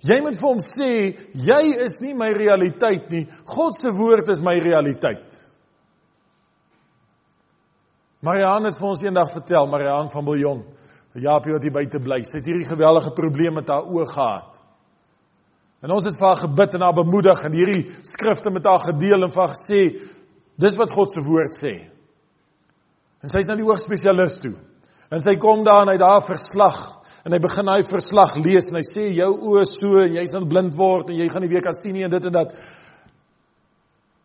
[0.00, 0.92] Jy moet vir hom sê,
[1.36, 3.26] jy is nie my realiteit nie.
[3.48, 5.36] God se woord is my realiteit.
[8.24, 10.62] Marianne het vir ons eendag vertel, Marianne van Biljon,
[11.20, 14.60] Japie wat hier buite bly, sy het hierdie geweldige probleem met haar oë gehad.
[15.80, 19.24] En ons het vir haar gebid en haar bemoedig en hierdie skrifte met haar gedeel
[19.24, 19.82] en vir haar gesê,
[20.60, 21.74] dis wat God se woord sê.
[23.24, 24.54] En sy is nou die oogspesialis toe.
[25.10, 28.78] En sy kom daar en hy daar verslag en hy begin hy verslag lees en
[28.80, 31.64] hy sê jou oë so en jy sal blind word en jy gaan nie weer
[31.64, 32.54] kan sien nie en dit en dat.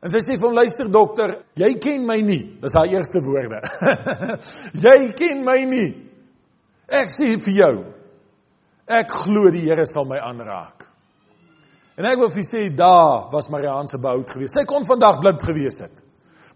[0.06, 2.42] En sy sê vir hom luister dokter, jy ken my nie.
[2.62, 3.62] Dis haar eerste woorde.
[4.86, 5.90] jy ken my nie.
[6.86, 7.76] Ek sê vir jou,
[8.86, 10.86] ek glo die Here sal my aanraak.
[11.98, 14.60] En ek wil vir sê daar was Marianne se behoud geweest.
[14.60, 16.05] Sy kon vandag blind gewees het.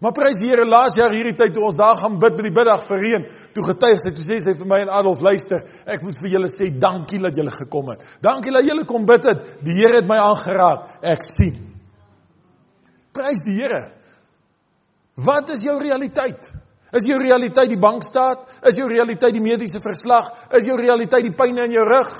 [0.00, 2.54] Maar prys die Here, laas jaar hierdie tyd toe ons daar gaan bid by die
[2.56, 6.06] biddag vir reën, toe getuig sy, toe sê sy vir my en Adolf, luister, ek
[6.06, 8.06] moet vir julle sê dankie dat julle gekom het.
[8.24, 9.42] Dankie dat julle kom bid het.
[9.66, 10.96] Die Here het my aangeraak.
[11.04, 11.58] Ek sien.
[13.12, 13.82] Prys die Here.
[15.20, 16.48] Wat is jou realiteit?
[16.96, 18.48] Is jou realiteit die bankstaat?
[18.66, 20.32] Is jou realiteit die mediese verslag?
[20.56, 22.10] Is jou realiteit die pyn in jou rug?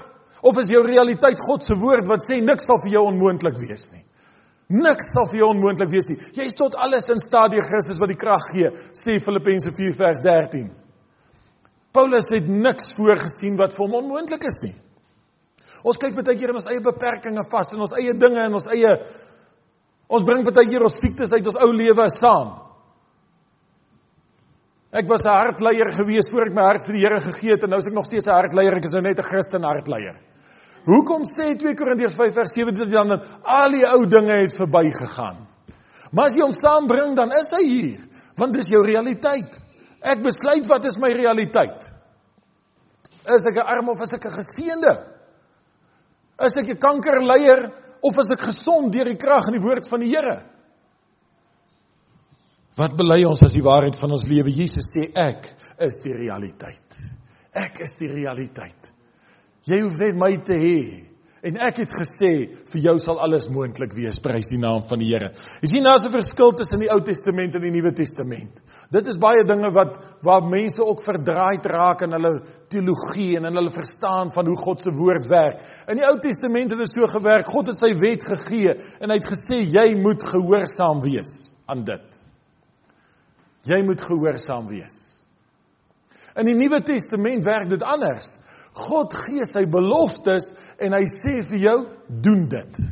[0.44, 3.88] Of is jou realiteit God se woord wat sê niks sal vir jou onmoontlik wees
[3.94, 4.04] nie?
[4.70, 6.18] Niks sal vir jou onmoontlik wees nie.
[6.36, 9.96] Jy is tot alles in staat deur Christus wat die krag gee, sê Filippense 4
[9.98, 10.68] vers 13.
[11.92, 14.76] Paulus het niks voorgesien wat vir hom onmoontlik is nie.
[15.82, 18.68] Ons kyk baie keer in ons eie beperkings vas en ons eie dinge en ons
[18.70, 18.94] eie
[20.10, 22.50] Ons bring baie keer ons siektes uit ons ou lewe saam.
[24.90, 27.70] Ek was 'n hartleier gewees voor ek my hart vir die Here gegee het en
[27.70, 28.74] nou is ek nog steeds 'n hartleier.
[28.74, 30.18] Ek is nou net 'n Christen hartleier.
[30.86, 35.42] Hoekom sê 2 Korintiërs 5 vers 17 dan dat al die ou dinge het verbygegaan?
[36.10, 38.00] Maar as jy hom saambring, dan is hy hier,
[38.40, 39.54] want dis jou realiteit.
[40.00, 41.84] Ek besluit wat is my realiteit.
[43.30, 44.94] Is ek 'n arm of is ek 'n geseënde?
[46.40, 47.70] Is ek 'n kankerleier
[48.02, 50.42] of is ek gesond deur die krag en die woord van die Here?
[52.76, 54.50] Wat bely ons as die waarheid van ons lewe?
[54.50, 56.96] Jesus sê ek is die realiteit.
[57.52, 58.89] Ek is die realiteit.
[59.68, 60.80] Jy hoef net my te hê
[61.40, 62.30] en ek het gesê
[62.68, 64.18] vir jou sal alles moontlik wees.
[64.20, 65.30] Prys die naam van die Here.
[65.62, 68.60] Jy sien daar's 'n verskil tussen die Ou Testament en die Nuwe Testament.
[68.92, 73.56] Dit is baie dinge wat waar mense ook verdraaid raak in hulle teologie en in
[73.56, 75.60] hulle verstaan van hoe God se woord werk.
[75.88, 77.46] In die Ou Testament het dit so gewerk.
[77.46, 82.26] God het sy wet gegee en hy het gesê jy moet gehoorsaam wees aan dit.
[83.64, 85.20] Jy moet gehoorsaam wees.
[86.36, 88.38] In die Nuwe Testament werk dit anders.
[88.72, 91.78] God gee sy beloftes en hy sê vir jou,
[92.08, 92.82] doen dit.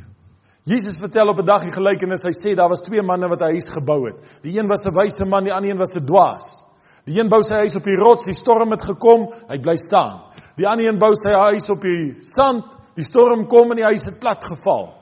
[0.69, 2.23] Jesus vertel op 'n dag die gelykenis.
[2.23, 4.19] Hy sê daar was twee manne wat 'n huis gebou het.
[4.43, 6.64] Die een was 'n wyse man, die ander een was 'n dwaas.
[7.05, 10.21] Die een bou sy huis op die rots, die storm het gekom, hy bly staan.
[10.57, 12.64] Die ander een bou sy huis op die sand,
[12.95, 14.93] die storm kom en die huis het plat geval.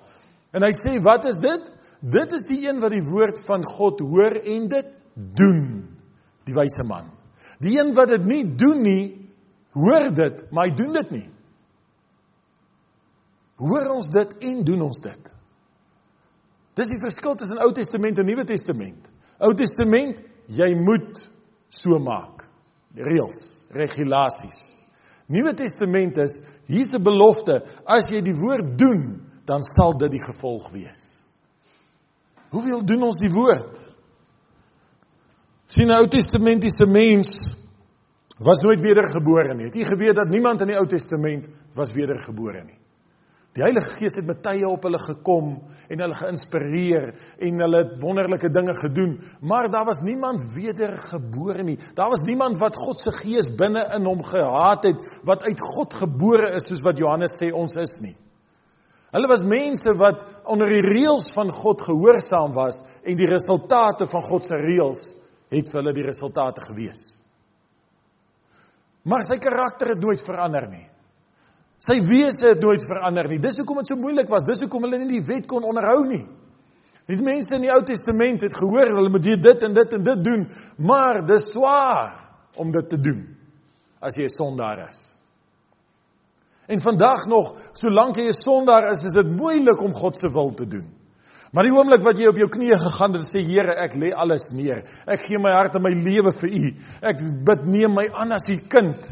[0.52, 1.72] En hy sê, "Wat is dit?
[2.00, 5.88] Dit is die een wat die woord van God hoor en dit doen."
[6.44, 7.10] Die wyse man.
[7.58, 9.25] Die een wat dit nie doen nie,
[9.76, 11.26] hoor dit, maar hy doen dit nie.
[13.60, 15.32] Hoor ons dit en doen ons dit?
[16.76, 19.08] Dis die verskil tussen Ou Testament en Nuwe Testament.
[19.40, 20.20] Ou Testament,
[20.52, 21.22] jy moet
[21.72, 22.44] so maak.
[22.96, 24.60] Reëls, regulasies.
[25.32, 26.36] Nuwe Testament is
[26.68, 31.26] hier's 'n belofte, as jy die woord doen, dan sal dit die gevolg wees.
[32.50, 33.96] Hoeveel doen ons die woord?
[35.66, 37.34] sien 'n Ou Testamentiese mens
[38.38, 39.70] was nooit wedergebore nie.
[39.70, 42.78] Het jy geweet dat niemand in die Ou Testament was wedergebore nie?
[43.56, 45.46] Die Heilige Gees het met tye op hulle gekom
[45.88, 47.06] en hulle geïnspireer
[47.46, 51.78] en hulle het wonderlike dinge gedoen, maar daar was niemand wedergebore nie.
[51.96, 55.96] Daar was niemand wat God se Gees binne in hom gehad het wat uit God
[56.02, 58.16] gebore is soos wat Johannes sê ons is nie.
[59.16, 64.28] Hulle was mense wat onder die reëls van God gehoorsaam was en die resultate van
[64.28, 65.14] God se reëls
[65.48, 67.22] het vir hulle die resultate gewees.
[69.06, 70.86] Maar sy karakter het nooit verander nie.
[71.78, 73.38] Sy wese het nooit verander nie.
[73.38, 74.46] Dis hoekom dit so moeilik was.
[74.48, 76.24] Dis hoekom hulle nie die wet kon onderhou nie.
[77.06, 80.22] Die mense in die Ou Testament het gehoor hulle moet dit en dit en dit
[80.26, 80.40] doen,
[80.82, 82.16] maar dis swaar
[82.58, 83.20] om dit te doen
[84.02, 85.16] as jy 'n sondaar is.
[86.66, 90.50] En vandag nog, solank jy 'n sondaar is, is dit moeilik om God se wil
[90.54, 90.90] te doen.
[91.56, 94.10] Maar die oomblik wat jy op jou knieë gegaan het en sê Here, ek lê
[94.12, 94.82] alles neer.
[95.08, 96.72] Ek gee my hart en my lewe vir U.
[97.00, 99.08] Ek bid neem my aan as U kind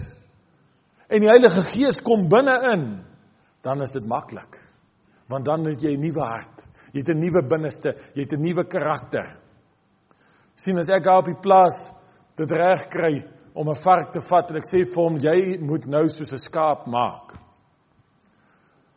[1.08, 2.84] en die Heilige Gees kom binne-in,
[3.64, 4.58] dan is dit maklik.
[5.30, 6.64] Want dan het jy 'n nuwe hart.
[6.92, 9.40] Jy het 'n nuwe binneste, jy het 'n nuwe karakter.
[10.56, 11.90] sien as ek daar op die plaas
[12.36, 15.86] dit reg kry om 'n vark te vat en ek sê vir hom jy moet
[15.86, 17.34] nou soos 'n skaap maak.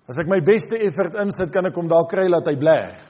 [0.07, 3.06] As ek my beste effort insit, kan ek hom dalk kry laat hy bler.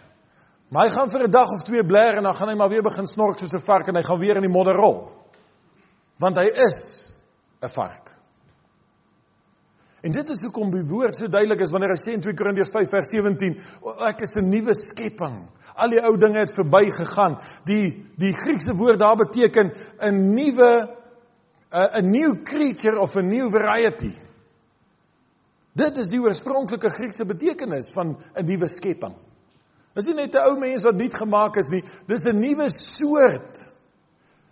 [0.70, 2.84] Maar hy gaan vir 'n dag of twee bler en dan gaan hy maar weer
[2.84, 5.12] begin snork soos 'n vark en hy gaan weer in die modder rol.
[6.20, 7.16] Want hy is
[7.62, 8.18] 'n vark.
[10.02, 12.70] En dit is hoekom die woord so duidelik is wanneer hy sê in 2 Korintiërs
[12.70, 13.56] 5 vers 17,
[14.08, 15.48] ek is 'n nuwe skepping.
[15.76, 17.40] Al die ou dinge het verbygegaan.
[17.66, 20.96] Die die Griekse woord daar beteken 'n nuwe
[21.72, 24.14] 'n new creature of a new variety.
[25.74, 29.27] Dit is die oorspronklike Griekse betekenis van 'n nuwe skepping.
[29.98, 33.74] Dis nie net 'n ou mens wat nuut gemaak is nie, dis 'n nuwe soort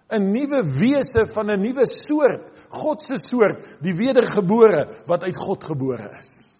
[0.09, 5.63] 'n nuwe wese van 'n nuwe soort, God se soort, die wedergebore wat uit God
[5.63, 6.53] gebore is.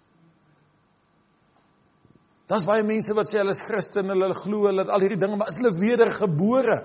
[2.48, 5.38] Daar's baie mense wat sê hulle is Christen, hulle glo hulle het al hierdie dinge,
[5.38, 6.84] maar is hulle wedergebore?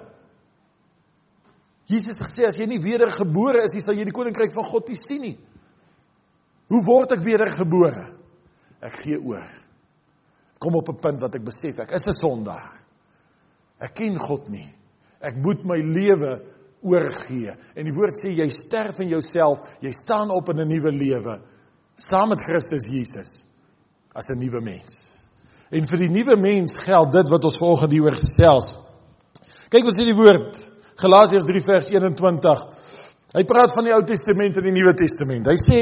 [1.90, 4.88] Jesus het gesê as jy nie wedergebore is nie, sal jy die koninkryk van God
[4.88, 5.36] nie sien nie.
[6.70, 8.06] Hoe word ek wedergebore?
[8.80, 9.48] Ek gee oor.
[10.60, 12.70] Kom op 'n punt wat ek besef ek is 'n sondaar.
[13.80, 14.68] Ek ken God nie.
[15.20, 16.44] Ek moet my lewe
[16.82, 17.52] oorgee.
[17.76, 21.40] En die woord sê jy sterf in jouself, jy staan op in 'n nuwe lewe
[21.96, 23.46] saam met Christus Jesus
[24.14, 25.20] as 'n nuwe mens.
[25.70, 28.74] En vir die nuwe mens geld dit wat ons volgende hier oor gesels.
[29.70, 32.64] Kyk wat sê die woord Galasiërs 3 vers 21.
[33.32, 35.46] Hy praat van die Ou Testament en die Nuwe Testament.
[35.46, 35.80] Hy sê: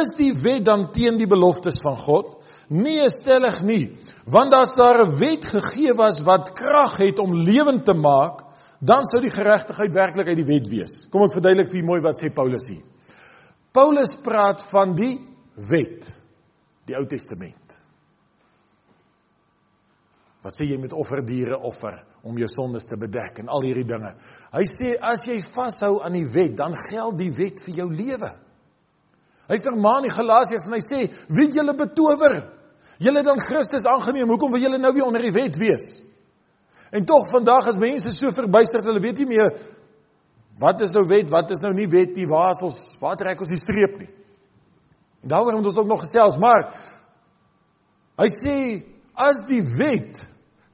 [0.00, 2.37] "Is die wet dan teen die beloftes van God?"
[2.68, 3.96] Nee, stellig nie.
[4.28, 8.44] Want as daar 'n wet gegee was wat krag het om lewend te maak,
[8.80, 11.06] dan sou die geregtigheid werklik uit die wet wees.
[11.10, 12.84] Kom ek verduidelik vir mooi wat sê Paulus hier.
[13.72, 15.18] Paulus praat van die
[15.54, 16.08] wet,
[16.86, 17.78] die Ou Testament.
[20.42, 24.14] Wat sê jy met offerdiere offer om jou sondes te bedek en al hierdie dinge.
[24.52, 28.30] Hy sê as jy vashou aan die wet, dan geld die wet vir jou lewe.
[29.48, 32.57] Hy vermaan die Galasiërs en hy sê, "Wie julle betower?
[32.98, 36.04] Julle dan Christus aangeneem, hoekom wil julle nou weer onder die wet wees?"
[36.90, 39.50] En tog vandag is mense so verbuisterd, hulle weet nie meer
[40.58, 43.38] wat is nou wet, wat is nou nie wet nie, waar is ons, waar trek
[43.44, 44.10] ons die streep nie.
[45.22, 46.64] En daaroor moet ons ook nog gesels, maar
[48.18, 48.56] hy sê
[49.14, 50.18] as die wet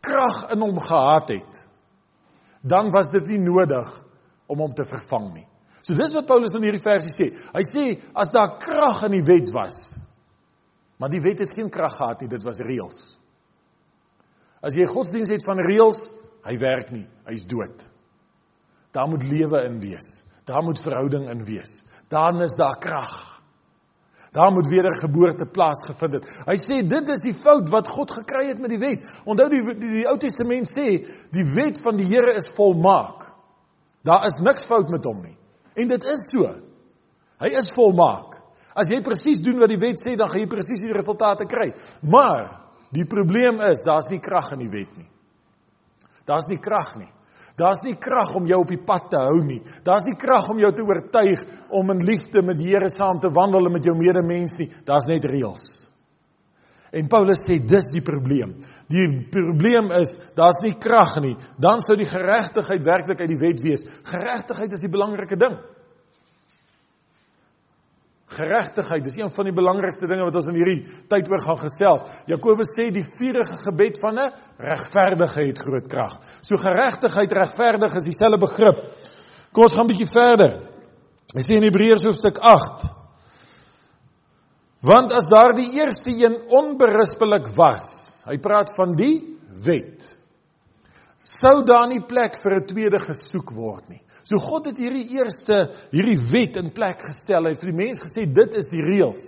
[0.04, 1.60] krag in hom gehad het,
[2.64, 3.90] dan was dit nie nodig
[4.48, 5.46] om hom te vervang nie.
[5.84, 7.26] So dis wat Paulus in hierdie versie sê.
[7.52, 7.84] Hy sê
[8.16, 9.98] as daar krag in die wet was,
[11.04, 13.00] maar die wet het geen krag gehad nie, dit was reëls.
[14.64, 16.06] As jy godsdiens het van reëls,
[16.48, 17.82] hy werk nie, hy's dood.
[18.96, 20.08] Daar moet lewe in wees.
[20.48, 21.82] Daar moet verhouding in wees.
[22.08, 23.12] Dan is daar krag.
[24.32, 26.30] Daar moet wedergeboorte plaasgevind het.
[26.48, 29.04] Hy sê dit is die fout wat God gekry het met die wet.
[29.28, 31.02] Onthou die die, die Ou Testament sê
[31.36, 33.28] die wet van die Here is volmaak.
[34.08, 35.36] Daar is niks fout met hom nie.
[35.76, 36.48] En dit is so.
[37.44, 38.33] Hy is volmaak.
[38.74, 41.70] As jy presies doen wat die wet sê, dan gaan jy presies die resultate kry.
[42.02, 42.64] Maar
[42.94, 45.08] Die probleem is, daar's nie krag in die wet nie.
[46.28, 47.10] Daar's nie krag nie.
[47.58, 49.60] Daar's nie krag om jou op die pad te hou nie.
[49.86, 51.42] Daar's nie krag om jou te oortuig
[51.74, 54.70] om in liefde met die Here saam te wandel en met jou medemens nie.
[54.86, 55.66] Daar's net reëls.
[56.94, 58.56] En Paulus sê dis die probleem.
[58.90, 61.34] Die probleem is daar's nie krag nie.
[61.58, 63.86] Dan sou die geregtigheid werklik uit die wet wees.
[64.06, 65.58] Geregtigheid is die belangrike ding.
[68.34, 72.02] Geregtigheid is een van die belangrikste dinge wat ons in hierdie tyd oor gaan gesels.
[72.30, 76.18] Jakobus sê die vurige gebed van 'n regverdige het groot krag.
[76.42, 78.78] So geregtigheid, regverdig is dieselfde begrip.
[79.52, 80.52] Kom ons gaan 'n bietjie verder.
[81.34, 83.04] Hy sê in Hebreërs hoofstuk 8
[84.84, 90.04] Want as daardie eerste een onberispelik was, hy praat van die wet.
[91.24, 94.02] Sou daar nie plek vir 'n tweede gesoek word nie.
[94.24, 97.44] So God het hierdie eerste hierdie wet in plek gestel.
[97.44, 99.26] Hy het vir die mens gesê dit is die reëls.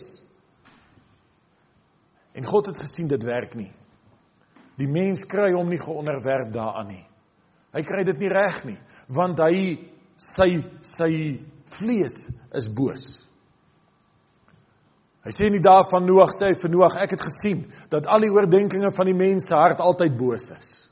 [2.37, 3.73] En God het gesien dit werk nie.
[4.77, 7.05] Die mens kry hom nie geonderwerp daaraan nie.
[7.77, 8.79] Hy kry dit nie reg nie,
[9.13, 9.57] want hy
[10.21, 11.11] sy sy
[11.77, 12.23] vlees
[12.57, 13.07] is boos.
[15.27, 18.07] Hy sê in die dae van Noag sê hy vir Noag ek het gesien dat
[18.09, 20.86] al die oordeenkings van die mens se hart altyd boos is.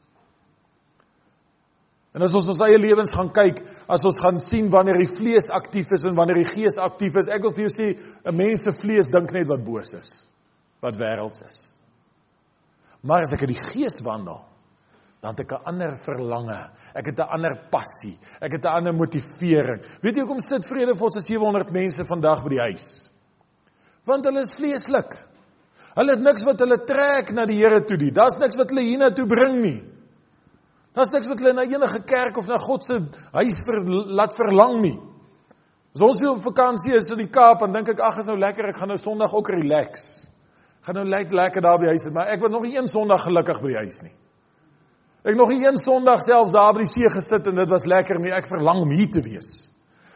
[2.15, 3.59] En as ons ons eie lewens gaan kyk,
[3.91, 7.27] as ons gaan sien wanneer die vlees aktief is en wanneer die gees aktief is,
[7.27, 10.29] ek wil vir jou sê 'n mens se vlees dink net wat boos is
[10.81, 11.75] wat wêrelds is.
[13.03, 14.45] Maar as ek in die gees wandel,
[15.25, 16.71] dan het ek 'n ander verlange.
[16.95, 18.19] Ek het 'n ander passie.
[18.41, 19.81] Ek het 'n ander motivering.
[20.03, 23.11] Weet jy hoekom sit Vredefort se 700 mense vandag by die huis?
[24.05, 25.17] Want hulle is vleeslik.
[25.97, 28.11] Hulle het niks wat hulle trek na die Here toe nie.
[28.11, 29.94] Daar's niks wat hulle hiernatoe bring nie.
[30.95, 33.01] Daar's niks wat hulle na enige kerk of na God se
[33.35, 33.81] huis vir
[34.15, 34.95] laat verlang nie.
[35.95, 38.39] As ons weer op vakansie is in die Kaap, dan dink ek ag, is nou
[38.39, 40.25] lekker, ek gaan nou Sondag ook relax
[40.85, 43.25] gaan nou lekker lekker daar by die huis, maar ek was nog nie een Sondag
[43.25, 44.13] gelukkig by die huis nie.
[45.25, 48.21] Ek nog nie een Sondag self daar by die see gesit en dit was lekker
[48.21, 48.33] nie.
[48.37, 49.71] Ek verlang om hier te wees.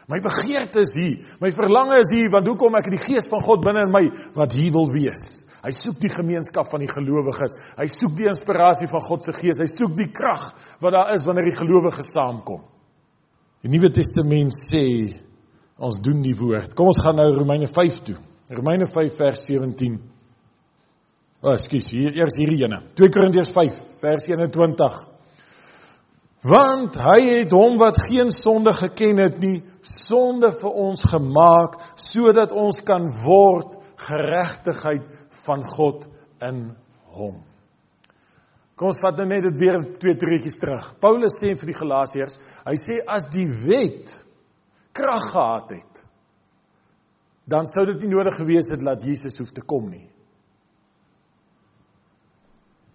[0.09, 1.19] My begeerte is hier.
[1.37, 4.55] My verlange is hier want hoekom ek die gees van God binne in my wat
[4.57, 5.43] hier wil wees.
[5.61, 7.53] Hy soek die gemeenskap van die gelowiges.
[7.77, 9.61] Hy soek die inspirasie van God se gees.
[9.61, 10.49] Hy soek die krag
[10.81, 12.63] wat daar is wanneer die gelowiges saamkom.
[13.61, 14.85] Die Nuwe Testament sê
[15.77, 16.73] ons doen die woord.
[16.75, 18.17] Kom ons gaan nou Romeine 5 toe.
[18.55, 19.99] Romeine 5 vers 17.
[21.39, 22.81] O, oh, skus, hier eers hierdie ene.
[22.97, 24.97] 2 Korintiërs 5 vers 21.
[26.45, 32.53] Want hy het hom wat geen sonde geken het nie, sonde vir ons gemaak sodat
[32.55, 35.07] ons kan word geregtigheid
[35.43, 36.05] van God
[36.45, 36.61] in
[37.17, 37.41] hom.
[38.79, 40.85] Kom ons vat nou net dit weer twee treetjies terug.
[41.03, 44.13] Paulus sê vir die Galasiërs, hy sê as die wet
[44.95, 46.05] krag gehad het,
[47.49, 50.07] dan sou dit nie nodig gewees het dat Jesus hoef te kom nie.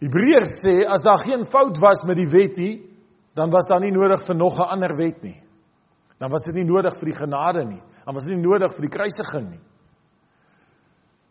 [0.00, 2.74] Hebreërs sê as daar geen fout was met die wet nie,
[3.34, 5.42] dan was daar nie nodig vir nog 'n ander wet nie.
[6.18, 7.82] Dan was dit nie nodig vir die genade nie.
[8.04, 9.60] Dan was dit nie nodig vir die kruisiging nie.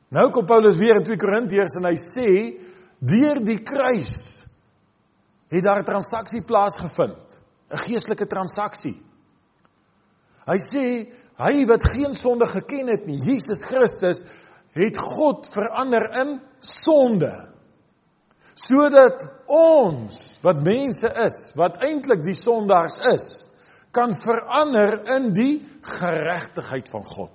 [0.09, 2.59] Nou kom Paulus weer in 2 Korintiërs en hy sê
[2.99, 4.43] deur die kruis
[5.49, 7.41] het daar 'n transaksie plaasgevind,
[7.71, 9.01] 'n geestelike transaksie.
[10.45, 14.23] Hy sê hy wat geen sonde geken het nie, Jesus Christus,
[14.73, 17.52] het God verander in sonde
[18.59, 23.27] sodat ons wat mense is, wat eintlik die sondaars is,
[23.93, 27.33] kan verander in die geregtigheid van God.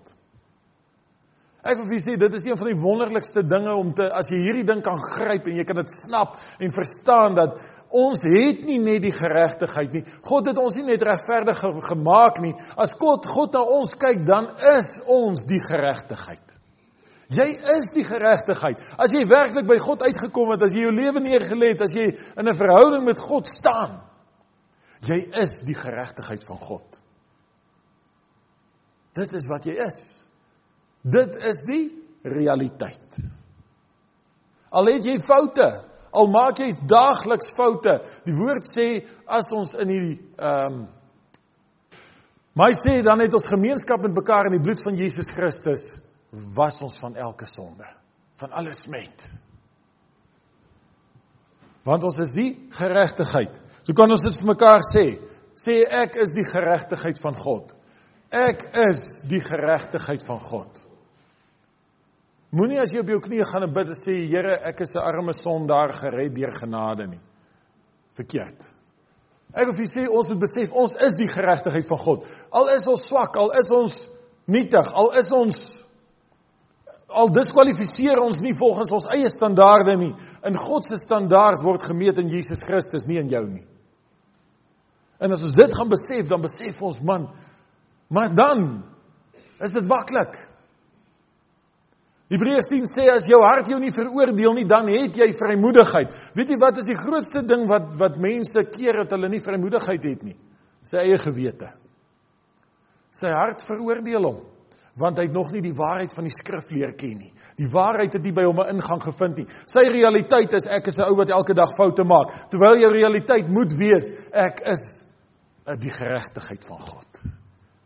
[1.69, 4.39] Ek wil vir sê dit is een van die wonderlikste dinge om te as jy
[4.45, 7.59] hierdie ding kan gryp en jy kan dit snap en verstaan dat
[7.99, 10.05] ons het nie net die geregtigheid nie.
[10.29, 12.55] God het ons nie net regverdig gemaak nie.
[12.77, 16.58] As God God na ons kyk, dan is ons die geregtigheid.
[17.29, 18.81] Jy is die geregtigheid.
[18.97, 22.07] As jy werklik by God uitgekom het, as jy jou lewe neergelê het, as jy
[22.09, 24.01] in 'n verhouding met God staan,
[25.05, 27.03] jy is die geregtigheid van God.
[29.15, 30.29] Dit is wat jy is.
[31.05, 33.21] Dit is die realiteit.
[34.71, 38.01] Al het jy foute, al maak jy daagliks foute.
[38.25, 40.89] Die woord sê as ons in hierdie ehm um,
[42.59, 45.93] Maar hy sê dan het ons gemeenskap met mekaar in die bloed van Jesus Christus
[46.31, 47.87] was ons van elke sonde,
[48.37, 49.25] van alle smet.
[51.89, 53.57] Want ons is die geregtigheid.
[53.87, 55.07] So kan ons dit vir mekaar sê.
[55.59, 57.73] Sê ek is die geregtigheid van God.
[58.29, 60.85] Ek is die geregtigheid van God.
[62.53, 65.05] Moenie as jy op jou knieë gaan en bid en sê Here, ek is 'n
[65.05, 67.21] arme sondaar gered deur genade nie.
[68.17, 68.61] Verkeerd.
[69.53, 72.27] Ek wil vir sê ons moet besef ons is die geregtigheid van God.
[72.53, 74.09] Al is ons swak, al is ons
[74.47, 75.57] nietig, al is ons
[77.09, 80.13] al diskwalifiseer ons nie volgens ons eie standaarde nie.
[80.47, 83.65] In God se standaard word gemeet in Jesus Christus, nie in jou nie.
[85.19, 87.27] En as ons dit gaan besef, dan besef ons man,
[88.13, 88.69] maar dan
[89.65, 90.37] is dit maklik.
[92.29, 96.13] Hebreërs 10 sê as jou hart jou nie veroordeel nie, dan het jy vrymoedigheid.
[96.37, 100.05] Weet jy wat is die grootste ding wat wat mense keer dat hulle nie vrymoedigheid
[100.05, 100.37] het nie?
[100.85, 101.73] Sy eie gewete.
[103.17, 104.45] Sy hart veroordeel hom
[104.99, 107.33] want hy het nog nie die waarheid van die skrif leer ken nie.
[107.57, 109.47] Die waarheid het nie by hom 'n ingang gevind nie.
[109.67, 113.49] Sy realiteit is ek is 'n ou wat elke dag foute maak, terwyl jou realiteit
[113.49, 115.05] moet wees ek is
[115.77, 117.23] die geregtigheid van God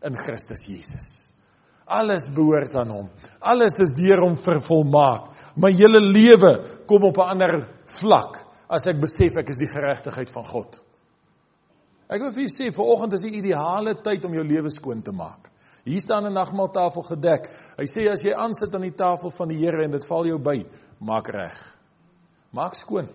[0.02, 1.32] in Christus Jesus.
[1.86, 3.08] Alles behoort aan hom.
[3.40, 5.32] Alles is deur hom vervolmaak.
[5.56, 8.38] My hele lewe kom op 'n ander vlak
[8.70, 10.80] as ek besef ek is die geregtigheid van God.
[12.08, 15.12] Ek wil vir julle sê, vanoggend is die ideale tyd om jou lewe skoon te
[15.12, 15.51] maak.
[15.84, 17.48] Hier staan 'n nagmaaltafel gedek.
[17.78, 20.38] Hy sê as jy aansit aan die tafel van die Here en dit val jou
[20.38, 20.66] by,
[21.00, 21.78] maak reg.
[22.52, 23.08] Maak skoon.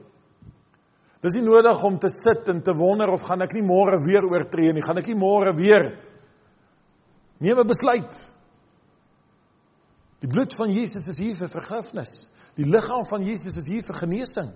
[1.21, 4.23] Dis nie nodig om te sit en te wonder of gaan ek nie môre weer
[4.23, 6.07] oortree nie, gaan ek nie môre weer
[7.39, 8.13] Neem 'n besluit.
[10.19, 12.29] Die bloed van Jesus is hier vir vergifnis.
[12.55, 14.49] Die liggaam van Jesus is hier vir genesing.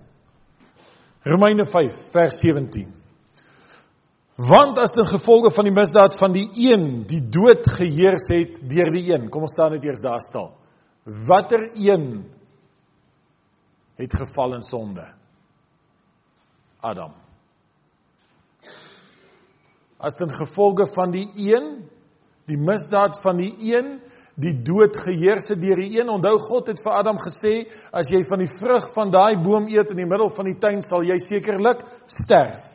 [1.22, 3.01] Romeine 5 vers 17.
[4.36, 8.90] Want as ten gevolge van die misdaad van die een die dood geheers het deur
[8.94, 9.28] die een.
[9.28, 10.52] Kom ons staan net eers daar stil.
[11.28, 12.24] Watter een
[14.00, 15.04] het geval in sonde?
[16.80, 17.12] Adam.
[20.00, 21.68] As ten gevolge van die een
[22.48, 24.00] die misdaad van die een
[24.40, 26.08] die dood geheers het deur die een.
[26.08, 29.92] Onthou God het vir Adam gesê, as jy van die vrug van daai boom eet
[29.92, 32.71] in die middel van die tuin, sal jy sekerlik sterf.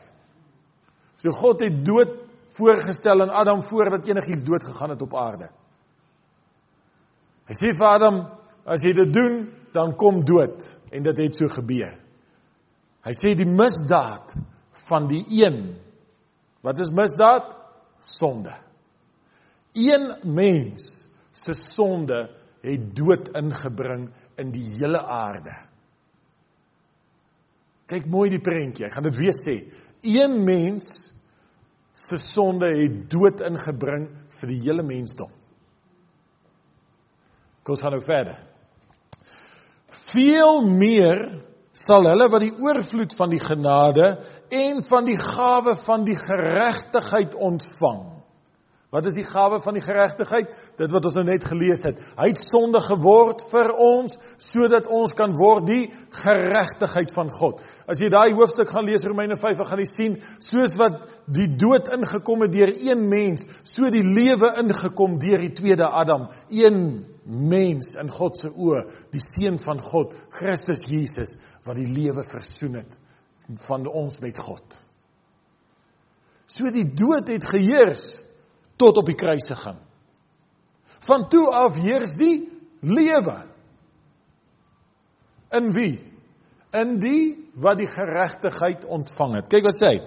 [1.17, 2.13] So God het dood
[2.57, 5.49] voorgestel aan Adam voordat enigiets dood gegaan het op aarde.
[7.47, 8.17] Hy sê vir Adam,
[8.67, 9.37] as jy dit doen,
[9.73, 11.95] dan kom dood en dit het so gebeur.
[13.07, 14.33] Hy sê die misdaad
[14.87, 15.77] van die een.
[16.65, 17.53] Wat is misdaad?
[18.03, 18.53] Sonde.
[19.77, 22.27] Een mens se sonde
[22.65, 25.53] het dood ingebring in die hele aarde.
[27.87, 28.87] Kyk mooi die prentjie.
[28.87, 29.55] Ek gaan dit weer sê.
[30.01, 31.13] Een mens
[31.97, 35.31] se sonde het dood ingebring vir die hele mensdom.
[37.63, 38.37] Kom ons gaan nou verder.
[40.13, 41.23] Veel meer
[41.77, 44.05] sal hulle wat die oorvloed van die genade
[44.53, 48.16] en van die gawe van die geregtigheid ontvang
[48.87, 50.53] Wat is die gawe van die geregtigheid?
[50.79, 51.97] Dit wat ons nou net gelees het.
[52.15, 55.81] Hy het sonde geword vir ons sodat ons kan word die
[56.15, 57.59] geregtigheid van God.
[57.83, 61.89] As jy daai hoofstuk gaan lees Romeine 5, gaan jy sien soos wat die dood
[61.97, 66.79] ingekom het deur een mens, so die lewe ingekom deur die tweede Adam, een
[67.27, 71.35] mens in God se oë, die seun van God, Christus Jesus
[71.67, 72.95] wat die lewe versoen het
[73.67, 74.79] van ons met God.
[76.47, 78.13] So die dood het geheers
[78.77, 79.79] tot op die kruisiging.
[81.07, 82.47] Van toe af heers die
[82.81, 83.37] lewe.
[85.55, 85.95] In wie?
[86.75, 89.49] In die wat die geregtigheid ontvang het.
[89.51, 89.99] Kyk wat sê hy.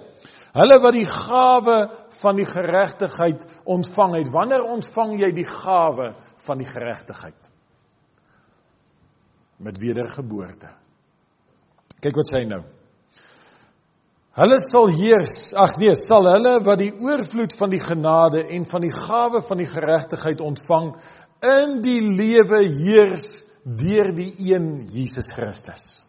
[0.51, 1.77] Hulle wat die gawe
[2.21, 4.31] van die geregtigheid ontvang het.
[4.33, 6.11] Wanneer ontvang jy die gawe
[6.45, 7.49] van die geregtigheid?
[9.61, 10.73] Met wedergeboorte.
[12.01, 12.63] Kyk wat sê hy nou.
[14.39, 18.85] Hulle sal heers, ag nee, sal hulle wat die oorvloed van die genade en van
[18.85, 20.93] die gawe van die geregtigheid ontvang
[21.43, 25.99] in die lewe heers deur die een Jesus Christus.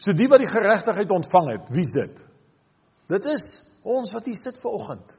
[0.00, 2.24] So die wat die geregtigheid ontvang het, wie's dit?
[3.12, 3.46] Dit is
[3.84, 5.18] ons wat hier sit ver oggend.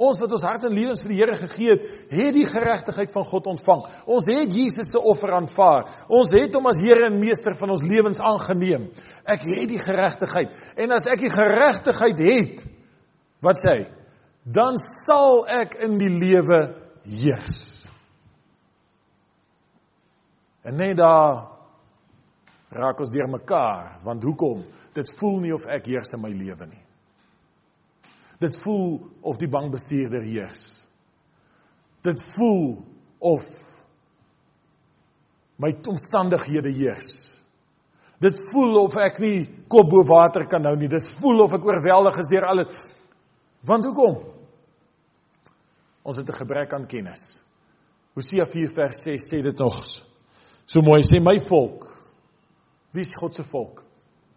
[0.00, 3.26] Ons wat ons hart en lewens vir die Here gegee het, het die geregtigheid van
[3.28, 3.82] God ontvang.
[4.08, 5.90] Ons het Jesus se offer aanvaar.
[6.08, 8.88] Ons het hom as Here en Meester van ons lewens aangeneem.
[9.28, 10.56] Ek het die geregtigheid.
[10.80, 12.64] En as ek die geregtigheid het,
[13.44, 13.86] wat sê hy?
[14.48, 16.62] Dan sal ek in die lewe
[17.04, 17.60] heers.
[20.64, 21.44] En net daar
[22.72, 24.64] raak ons deur mekaar, want hoekom?
[24.96, 26.84] Dit voel nie of ek heers in my lewe nie.
[28.40, 30.72] Dit voel of die bankbestuurder heers.
[32.00, 32.80] Dit voel
[33.18, 33.44] of
[35.60, 37.28] my omstandighede heers.
[38.20, 40.88] Dit voel of ek nie kop bo water kan hou nie.
[40.88, 42.72] Dit voel of ek oorweldig is deur alles.
[43.68, 44.18] Want hoekom?
[46.02, 47.42] Ons het 'n gebrek aan kennis.
[48.14, 49.84] Hosea 4 vers 6 sê dit nog
[50.66, 51.02] so mooi.
[51.02, 51.84] Sê my volk.
[52.92, 53.84] Wie is God se volk?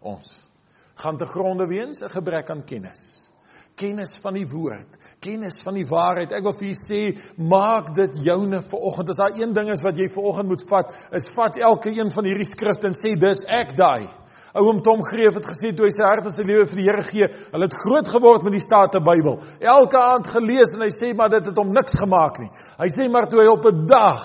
[0.00, 0.50] Ons.
[0.94, 3.33] Gaan te gronde weens 'n gebrek aan kennis
[3.78, 6.32] kennis van die woord, kennis van die waarheid.
[6.32, 7.00] Ek wil vir julle sê,
[7.38, 9.10] maak dit joune vir oggend.
[9.10, 12.12] As daar een ding is wat jy vir oggend moet vat, is vat elke een
[12.14, 14.06] van hierdie skrifte en sê dis ek daai.
[14.54, 17.02] Oom Tom Greef het gesê toe hy sy hart en sy lewe vir die Here
[17.08, 19.40] gee, hulle het groot geword met die State Bybel.
[19.58, 22.52] Elke aand gelees en hy sê maar dit het hom niks gemaak nie.
[22.78, 24.22] Hy sê maar toe hy op 'n dag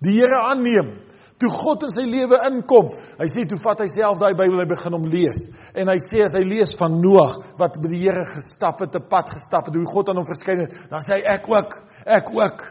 [0.00, 0.94] die Here aanneem,
[1.38, 2.88] Toe God in sy lewe inkom,
[3.20, 5.44] hy sê toe vat hy self daai Bybel en begin hom lees.
[5.78, 9.06] En hy sê as hy lees van Noag wat met die Here gestap het, 'n
[9.06, 12.34] pad gestap het, hoe God aan hom verskyn het, dan sê hy ek ook, ek
[12.34, 12.66] ook.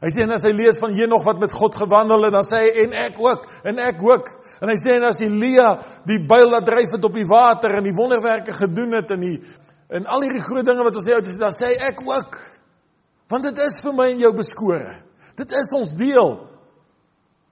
[0.00, 2.64] Hy sê en as hy lees van Henog wat met God gewandel het, dan sê
[2.64, 4.26] hy en ek ook, en ek ook.
[4.60, 5.68] En hy sê en as Elia
[6.08, 9.38] die byl laat dryf het op die water en die wonderwerke gedoen het en die
[9.88, 12.38] en al hierdie groot dinge wat ons sê, dan sê hy ek ook.
[13.30, 14.96] Want dit is vir my en jou beskore.
[15.38, 16.55] Dit is ons deel.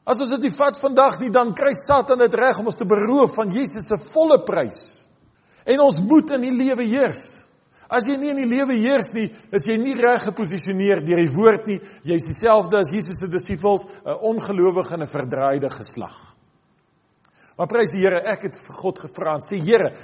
[0.05, 2.89] As ons dit nie vat vandag nie, dan kry Satan dit reg om ons te
[2.89, 5.01] beroof van Jesus se volle prys.
[5.65, 7.25] En ons moet in die lewe heers.
[7.89, 11.33] As jy nie in die lewe heers nie, is jy nie reg geposisioneer deur die
[11.33, 11.79] woord nie.
[12.05, 16.35] Jy's dieselfde as Jesus se disippels, 'n ongelowige en 'n verdraaide geslag.
[17.57, 19.95] Maar prys die Here, ek het vir God gevra en sê Here,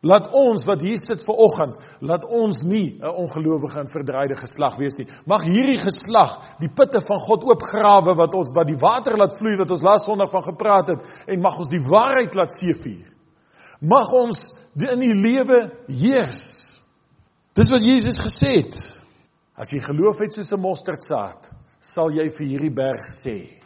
[0.00, 4.76] laat ons wat hier sit ver oggend, laat ons nie 'n ongelowige en verdraaide geslag
[4.76, 5.06] wees nie.
[5.26, 9.56] Mag hierdie geslag die putte van God oopgrawe wat ons wat die water laat vloei
[9.56, 13.06] wat ons laas Sondag van gepraat het en mag ons die waarheid laat seevier.
[13.80, 16.80] Mag ons in die lewe heers.
[17.54, 18.76] Dis wat Jesus gesê het.
[19.56, 23.60] As jy geloof het soos 'n mosterdsaad, sal jy vir hierdie berg sê: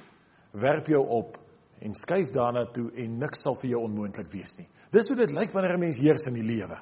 [0.53, 1.44] "Werp jou op
[1.85, 5.33] en skuif daarna toe en niks sal vir jou onmoontlik wees nie." Dis hoe dit
[5.33, 6.79] lyk wanneer 'n mens heers in die lewe.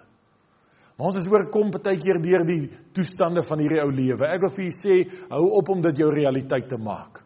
[0.97, 4.27] Maar ons is oorkom baie keer deur die toestande van hierdie ou lewe.
[4.29, 7.23] Ek wil vir julle sê, hou op om dit jou realiteit te maak.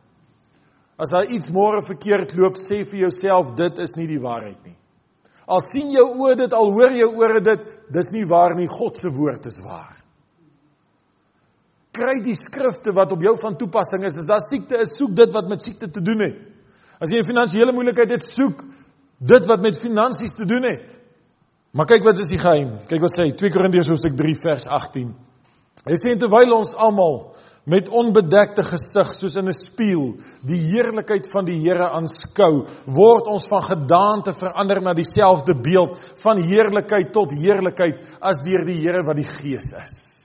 [0.97, 4.77] As daar iets môre verkeerd loop, sê vir jouself dit is nie die waarheid nie.
[5.47, 8.97] Al sien jou oë dit, al hoor jou ore dit, dis nie waar nie, God
[8.99, 9.95] se woord is waar.
[11.97, 14.19] Kry die skrifte wat op jou van toepassing is.
[14.21, 16.41] As daar siekte is, soek dit wat met siekte te doen het.
[17.01, 18.63] As jy 'n finansiële moeilikheid het, soek
[19.19, 20.97] dit wat met finansies te doen het.
[21.73, 22.79] Maar kyk wat is die geheim.
[22.89, 25.15] Kyk wat sê 2 Korintiërs hoofstuk 3 vers 18.
[25.87, 27.37] Hy sê terwyl ons almal
[27.67, 30.17] met onbedekte gesig soos in 'n spieël
[30.47, 36.43] die heerlikheid van die Here aanskou, word ons van gedaante verander na dieselfde beeld van
[36.43, 40.16] heerlikheid tot heerlikheid as deur die Here wat die Gees is.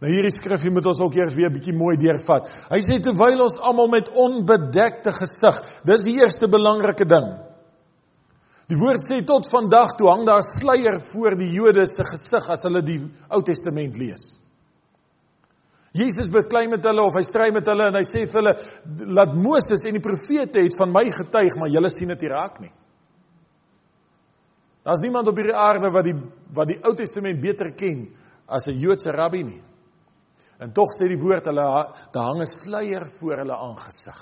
[0.00, 2.48] Nou hierdie skrifgie moet ons ook eers weer 'n bietjie mooi deurvat.
[2.70, 7.46] Hy sê terwyl ons almal met onbedekte gesig, dis die eerste belangrike ding.
[8.68, 12.64] Die woord sê tot vandag toe hang daar sluier voor die Jode se gesig as
[12.66, 12.98] hulle die
[13.30, 14.40] Ou Testament lees.
[15.96, 19.36] Jesus beklei met hulle of hy stry met hulle en hy sê vir hulle laat
[19.38, 22.72] Moses en die profete het van my getuig, maar julle sien dit nie raak nie.
[24.84, 26.18] Daar's niemand op hierdie aarde wat die
[26.54, 28.10] wat die Ou Testament beter ken
[28.46, 29.62] as 'n Joodse rabbi nie.
[30.58, 31.66] En tog sê die woord hulle
[32.12, 34.20] daar hang 'n sluier voor hulle aangesig.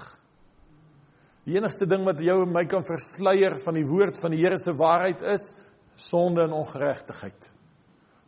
[1.44, 4.56] Die enigste ding wat jou en my kan versluier van die woord van die Here
[4.56, 5.52] se waarheid is
[5.94, 7.54] sonde en ongeregtigheid.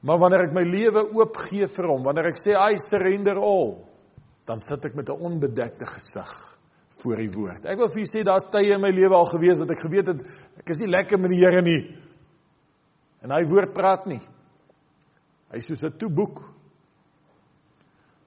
[0.02, 3.88] Maar wanneer ek my lewe oopgee vir hom, wanneer ek sê I surrender all,
[4.46, 6.59] dan sit ek met 'n onbedekte gesig
[7.02, 7.66] voor die woord.
[7.66, 10.07] Ek wil vir julle sê daar's tye in my lewe al gewees wat ek geweet
[10.07, 10.22] het
[10.59, 11.96] ek is nie lekker met die Here nie.
[13.22, 14.20] En hy woord praat nie.
[15.50, 16.55] Hy is soos 'n toeboek.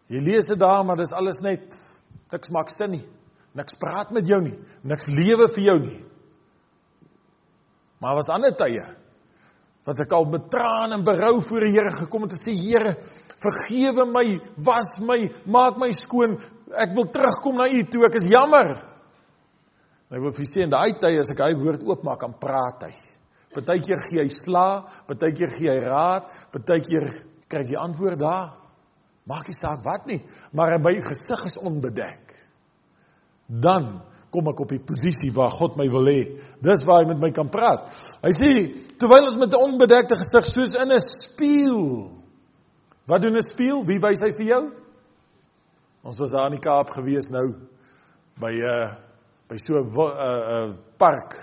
[0.09, 1.65] Jy lees dit daar, maar dis alles net
[2.33, 3.05] niks maak sin nie.
[3.57, 4.55] Niks praat met jou nie.
[4.85, 5.99] Niks lewe vir jou nie.
[7.99, 8.95] Maar was ander tye
[9.87, 12.91] wat ek al met trane en berou voor die Here gekom het en sê Here,
[13.41, 14.25] vergewe my,
[14.61, 15.17] was my,
[15.49, 16.35] maak my skoon.
[16.69, 18.03] Ek wil terugkom na U toe.
[18.05, 18.75] Ek is jammer.
[20.13, 22.93] Hy wil vir sê in daai tye as ek hy woord oopmaak, dan praat hy.
[23.55, 27.09] Partykeer gee hy sla, partykeer gee hy raad, partykeer
[27.49, 28.58] kry jy antwoord daar.
[29.29, 30.23] Maak nie saak wat nie,
[30.57, 32.33] maar by gesig is onbedek.
[33.45, 33.99] Dan
[34.33, 36.21] kom ek op die posisie waar God my wil hê.
[36.61, 37.89] Dis waar hy met my kan praat.
[38.23, 38.49] Hy sê
[39.01, 42.09] terwyl ons met 'n onbedekte gesig soos in 'n spieël.
[43.05, 43.85] Wat doen 'n spieël?
[43.85, 44.63] Wie wys hy vir jou?
[46.03, 47.53] Ons was daar in die Kaap gewees nou
[48.39, 48.95] by 'n uh,
[49.49, 51.33] by so 'n uh, uh, park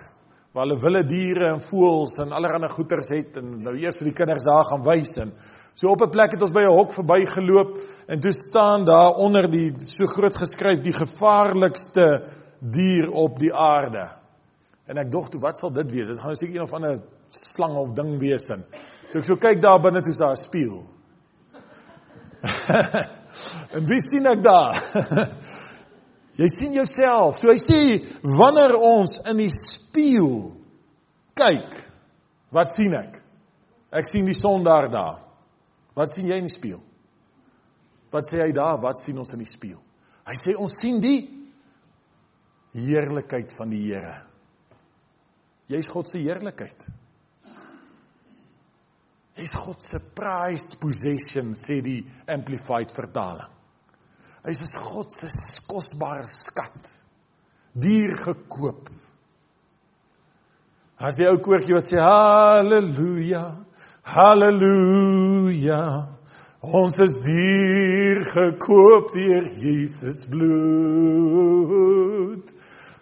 [0.52, 4.16] waar hulle wilde diere en voëls en allerlei goeters het en nou eers vir die
[4.16, 5.32] kinders daar gaan wys en
[5.76, 9.50] so op 'n plek het ons by 'n hok verbygeloop en toe staan daar onder
[9.50, 12.24] die so groot geskryf die gevaarlikste
[12.60, 14.08] dier op die aarde.
[14.86, 16.08] En ek dink toe wat sal dit wees?
[16.08, 18.64] Dit gaan seker een of ander slang of ding wees in.
[19.10, 20.86] Toe ek so kyk daar binne toe is daar 'n spieël.
[23.76, 24.74] en wie sien ek daar?
[26.40, 27.36] jy sien jouself.
[27.36, 27.80] So hy sê
[28.22, 30.56] wanneer ons in die spieël
[31.34, 31.90] kyk,
[32.50, 33.20] wat sien ek?
[33.92, 35.25] Ek sien die son daar daar.
[35.96, 36.82] Wat sien jy in die spieël?
[38.12, 38.78] Wat sê hy daar?
[38.82, 39.80] Wat sien ons in die spieël?
[40.26, 41.20] Hy sê ons sien die
[42.76, 44.18] heerlikheid van die Here.
[45.70, 46.84] Jy's God se heerlikheid.
[49.36, 52.00] Jy's God se prized possession sê die
[52.32, 53.52] amplified vertaling.
[54.46, 55.28] Hy's is God se
[55.66, 56.92] kosbare skat.
[57.74, 58.92] Duur gekoop.
[61.02, 63.42] As die ou koortjie wat sê haleluja,
[64.06, 65.82] haleluja.
[66.66, 72.42] Ons is duur gekoop deur Jesus bloed.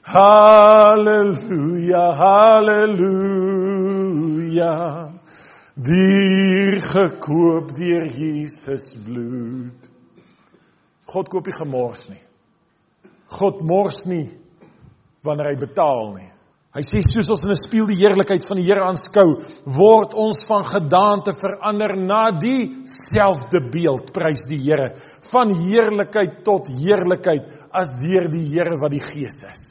[0.05, 3.15] Halleluja, halleluja.
[5.75, 9.81] Dier gekoop deur Jesus bloed.
[11.09, 12.25] God koop nie gemors nie.
[13.39, 14.29] God mors nie
[15.25, 16.34] wanneer hy betaal nie.
[16.75, 19.29] Hy sê soos ons in 'n spieël die heerlikheid van die Here aanskou,
[19.65, 24.89] word ons van gedaante verander na dieselfde beeld, prys die Here,
[25.31, 29.63] van heerlikheid tot heerlikheid as deur die Here wat die Gees is.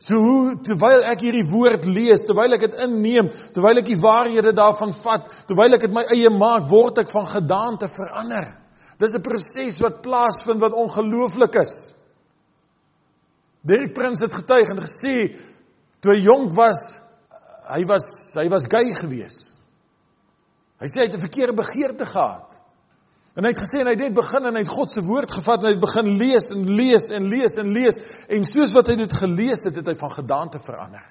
[0.00, 4.52] So hoe terwyl ek hierdie woord lees, terwyl ek dit inneem, terwyl ek die waarhede
[4.56, 8.56] daarvan vat, terwyl ek dit my eie maak, word ek van gedaante verander.
[8.98, 11.94] Dis 'n proses wat plaasvind wat ongelooflik is.
[13.64, 15.16] Derek Prins het getuig en gesê
[16.04, 16.98] toe hy jonk was,
[17.72, 19.38] hy was hy was gay gewees.
[20.82, 22.50] Hy sê hy het 'n verkeerde begeerte gehad.
[23.34, 25.30] En hy het gesê en hy het net begin en hy het God se woord
[25.30, 27.96] gevat en hy het begin lees en lees en lees en lees
[28.28, 31.02] en soos wat hy dit gelees het, het hy van gedaante verander.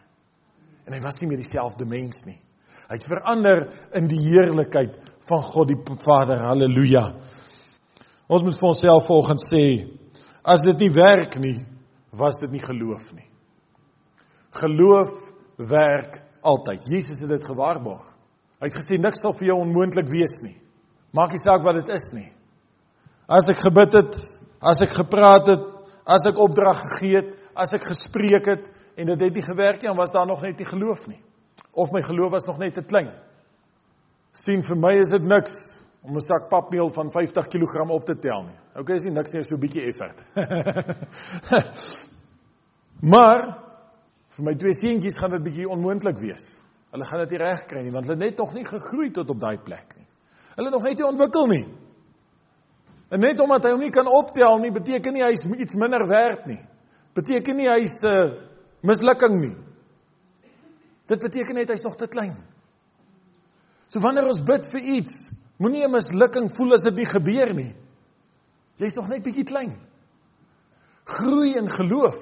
[0.88, 2.40] En hy was nie meer dieselfde mens nie.
[2.88, 4.96] Hy het verander in die heerlikheid
[5.28, 6.38] van God die Vader.
[6.38, 7.14] Halleluja.
[8.28, 9.66] Ons moet vir onsself volgens sê,
[10.44, 11.60] as dit nie werk nie,
[12.18, 13.28] was dit nie geloof nie.
[14.54, 15.14] Geloof
[15.58, 16.86] werk altyd.
[16.88, 18.06] Jesus het dit gewaarborg.
[18.62, 20.56] Hy het gesê niks sal vir jou onmoontlik wees nie.
[21.14, 22.30] Maak nie saak wat dit is nie.
[23.28, 24.16] As ek gebid het,
[24.64, 25.66] as ek gepraat het,
[26.06, 29.90] as ek opdrag gegee het, as ek gespreek het en dit het nie gewerk nie,
[29.90, 31.22] dan was daar nog net nie geloof nie.
[31.74, 33.14] Of my geloof was nog net te klein.
[34.34, 35.60] sien vir my is dit niks
[36.04, 38.60] om 'n sak papmeel van 50 kg op te tel nie.
[38.76, 40.24] Okay, is nie niks nie, is so 'n bietjie effort.
[43.14, 43.64] maar
[44.36, 46.62] vir my twee seentjies gaan dit bietjie onmoontlik wees.
[46.92, 49.30] Hulle gaan dit nie reg kry nie want hulle het net nog nie gegroei tot
[49.30, 50.08] op daai plek nie.
[50.56, 51.68] Hulle nog net nie ontwikkel nie.
[53.10, 56.46] En net omdat hy hom nie kan optel nie, beteken nie hy's iets minder werd
[56.46, 56.62] nie.
[57.14, 58.42] Beteken nie hy's 'n uh,
[58.82, 59.56] mislukking nie.
[61.08, 62.36] Dit beteken net hy's nog te klein.
[63.88, 65.22] So wanneer ons bid vir iets,
[65.58, 67.76] moenie 'n mislukking voel as dit nie gebeur nie.
[68.78, 69.78] Jy's nog net bietjie klein.
[71.06, 72.18] Groei in geloof.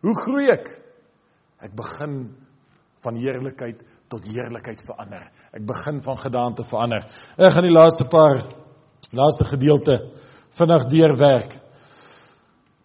[0.00, 0.68] Hoe groei ek?
[1.60, 2.34] Ek begin
[3.02, 5.30] van heerlikheid tot heerlikheid verander.
[5.52, 7.04] Ek begin van gedaante verander.
[7.36, 8.40] Ek gaan die laaste paar
[9.12, 9.98] laaste gedeelte
[10.56, 11.56] vinnig deurwerk.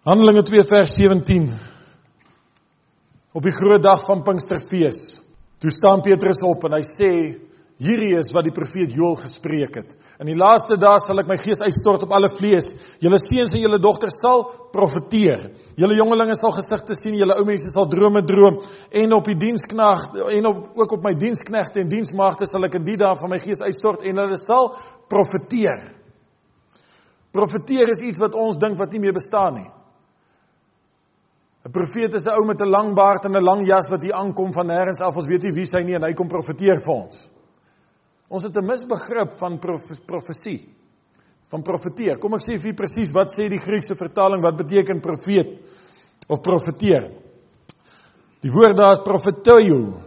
[0.07, 1.47] Handelinge 2 vers 17.
[3.35, 5.19] Op die groot dag van Pinksterfees,
[5.61, 7.11] toe staan Petrus op en hy sê
[7.78, 9.91] Hierdie is wat die profeet Joël gespreek het.
[10.17, 12.71] In die laaste dae sal ek my gees uitstort op alle vlees.
[13.03, 15.43] Julle seuns en julle dogters sal profeteer.
[15.78, 18.57] Julle jongelinge sal gesigte sien, julle ou mense sal drome droom
[19.03, 20.07] en op die diensknag
[20.39, 23.41] en op ook op my diensknegte en diensmagte sal ek in die dae van my
[23.45, 24.73] gees uitstort en hulle sal
[25.13, 25.86] profeteer.
[27.30, 29.69] Profeteer is iets wat ons dink wat nie meer bestaan nie.
[31.67, 34.15] 'n Profeet is 'n ou met 'n lang baard en 'n lang jas wat hier
[34.15, 35.15] aankom van nêrens af.
[35.15, 37.36] Ons weet nie wie sy nie en hy kom profeteer vir ons.
[38.30, 39.59] Ons het 'n misbegrip van
[40.05, 40.67] profesie.
[41.49, 42.17] Van profeteer.
[42.19, 45.61] Kom ek sê vir presies wat sê die Griekse vertaling wat beteken profeet
[46.28, 47.11] of profeteer.
[48.41, 50.03] Die woord daar is profetoio.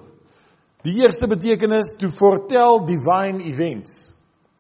[0.83, 4.13] Die eerste betekenis to foretell divine events.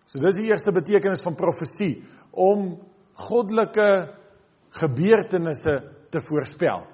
[0.06, 2.02] So dis die eerste betekenis van profesie
[2.32, 2.80] om
[3.14, 4.16] goddelike
[4.70, 5.76] gebeurtenisse
[6.10, 6.84] te voorspel.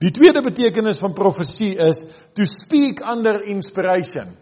[0.00, 2.02] Die tweede betekenis van profesie is
[2.34, 4.36] to speak under inspiration.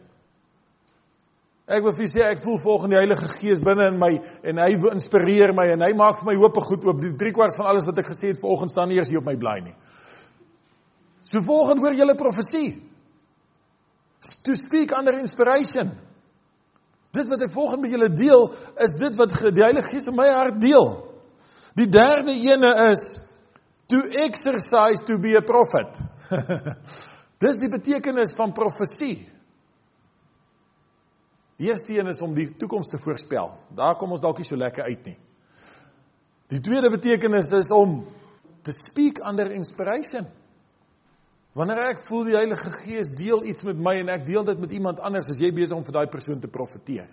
[1.65, 4.11] Ek wil vir sê ek voel volgens die Heilige Gees binne in my
[4.45, 6.99] en hy inspireer my en hy maak vir my hoop goed oop.
[7.01, 9.31] Die 3 kwart van alles wat ek gesê het vanoggend staan nie eers hier op
[9.31, 9.73] my blaai nie.
[11.25, 12.83] So volgens hoor julle profesie.
[14.45, 15.95] To speak under inspiration.
[17.17, 18.49] Dit wat ek volgens met julle deel
[18.85, 20.91] is dit wat die Heilige Gees in my hart deel.
[21.81, 23.15] Die derde ene is
[23.89, 25.97] to exercise to be a prophet.
[27.43, 29.25] Dis die betekenis van profesie.
[31.61, 33.53] Die eerste een is om die toekoms te voorspel.
[33.75, 35.19] Daar kom ons dalk nie so lekker uit nie.
[36.51, 38.03] Die tweede betekenis is om
[38.67, 40.27] te speak under inspiration.
[41.55, 44.73] Wanneer ek voel die Heilige Gees deel iets met my en ek deel dit met
[44.75, 47.07] iemand anders, is jy besig om vir daai persoon te profeteer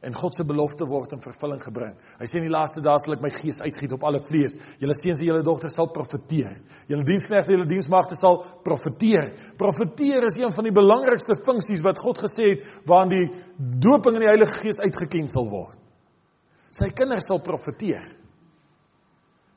[0.00, 1.96] en God se belofte word in vervulling gebring.
[2.20, 4.54] Hy sê in die laaste dae sal ek my gees uitgiet op alle vlees.
[4.78, 6.60] Julle seuns en julle dogters sal profeteer.
[6.90, 9.32] Julle diensknegte, julle diensmagte sal profeteer.
[9.58, 13.26] Profeteer is een van die belangrikste funksies wat God gesê het waarin die
[13.58, 15.74] doping in die Heilige Gees uitgeken sal word.
[16.70, 18.06] Sy kinders sal profeteer.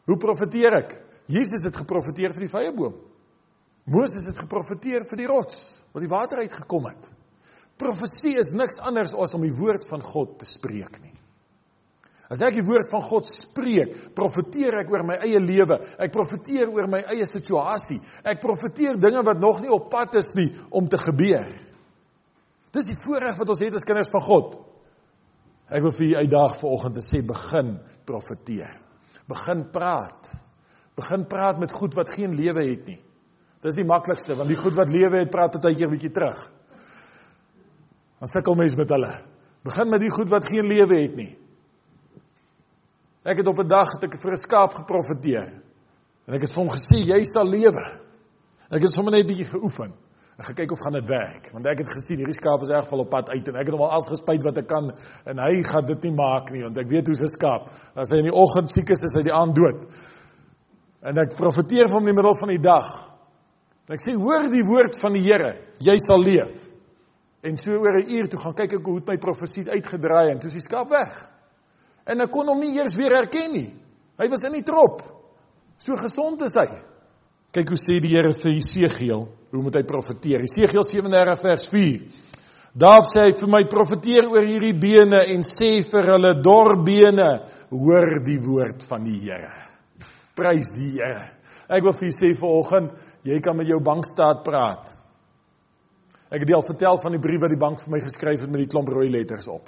[0.09, 0.97] Hoe profeteer ek?
[1.29, 2.97] Jesus het geprofeteer vir die vrye boom.
[3.91, 5.61] Moses het geprofeteer vir die rots
[5.93, 7.09] wat die water uitgekom het.
[7.81, 11.15] Profesie is niks anders as om die woord van God te spreek nie.
[12.31, 15.81] As ek die woord van God spreek, profeteer ek oor my eie lewe.
[15.99, 17.97] Ek profeteer oor my eie situasie.
[18.23, 21.49] Ek profeteer dinge wat nog nie op pad is nie om te gebeur.
[22.71, 24.55] Dis die voorreg wat ons het as kinders van God.
[25.71, 27.75] Ek wil vir u uitdaag vanoggend te sê begin
[28.07, 28.79] profeteer.
[29.27, 30.31] Begin praat.
[30.95, 32.99] Begin praat met goed wat geen lewe het nie.
[33.61, 36.39] Dis die maklikste want die goed wat lewe het praat baie keer 'n bietjie terug.
[38.21, 39.11] Dan sukkel mense met hulle.
[39.65, 41.31] Begin met die goed wat geen lewe het nie.
[43.25, 45.49] Ek het op 'n dag het ek vir 'n skaap geprofeteer.
[46.27, 47.85] En ek het hom gesê jy sal lewe.
[48.71, 49.93] Ek het sommer net 'n bietjie geoefen.
[50.39, 52.83] Ek gaan kyk of gaan dit werk want ek het gesien hierdie skaap is elk
[52.83, 54.89] geval op pad uit en ek het hom al alles gespuit wat ek kan
[55.25, 58.17] en hy gaan dit nie maak nie want ek weet hoe 'n skaap as hy
[58.17, 59.85] in die oggend siek is is hy die aand dood.
[61.03, 63.11] En ek profeteer vir hom in die middel van die dag
[63.91, 65.49] En ek sê hoor die woord van die Here,
[65.83, 66.70] jy sal leef.
[67.41, 70.37] En so oor 'n uur toe gaan kyk ek hoe het my profesie uitgedraai en
[70.37, 71.11] toe is die skaap weg.
[72.05, 73.73] En ek kon hom nie eers weer herken nie.
[74.17, 75.01] Hy was in die trop.
[75.77, 76.69] So gesond is hy.
[77.51, 80.39] Kyk hoe sê die Here vir Jesegiel, hoe moet hy profeteer?
[80.39, 82.01] Jesegiel 37 vers 4.
[82.73, 88.23] Daar sê hy vir my profeteer oor hierdie bene en sê vir hulle dorbene, hoor
[88.23, 89.51] die woord van die Here.
[90.35, 91.31] Prys die Here.
[91.67, 94.89] Ek wil vir julle sê vanoggend Jy kan met jou bankstaat praat.
[96.31, 98.63] Ek het al vertel van die brief wat die bank vir my geskryf het met
[98.63, 99.67] die klomp rooi letters op.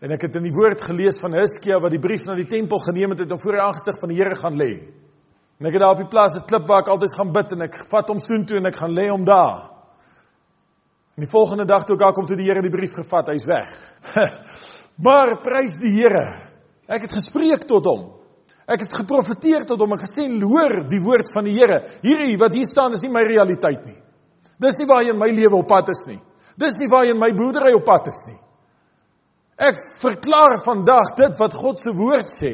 [0.00, 2.78] En ek het in die woord gelees van Hiskia wat die brief na die tempel
[2.84, 4.70] geneem het en voor die aangesig van die Here gaan lê.
[5.58, 7.62] En ek het daar op die plaas 'n klip waar ek altyd gaan bid en
[7.66, 9.58] ek vat hom soontoe en ek gaan lê hom daar.
[11.16, 13.44] En die volgende dag toe ek daar kom toe die Here die brief gevat, hy's
[13.44, 13.68] weg.
[15.04, 16.32] maar prys die Here.
[16.88, 18.14] Ek het gespreek tot hom.
[18.66, 21.82] Ek het geprofeteer tot hom en gesê hoor die woord van die Here.
[22.00, 23.98] Hierdie wat hier staan is nie my realiteit nie.
[24.60, 26.20] Dis nie waar in my lewe op pad is nie.
[26.60, 28.38] Dis nie waar in my boerdery op pad is nie.
[29.60, 32.52] Ek verklaar vandag dit wat God se woord sê.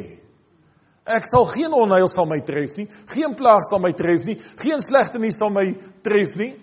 [1.07, 4.83] Ek sal geen onheil sal my tref nie, geen plaag sal my tref nie, geen
[4.83, 5.69] slegte nuus sal my
[6.03, 6.57] tref nie.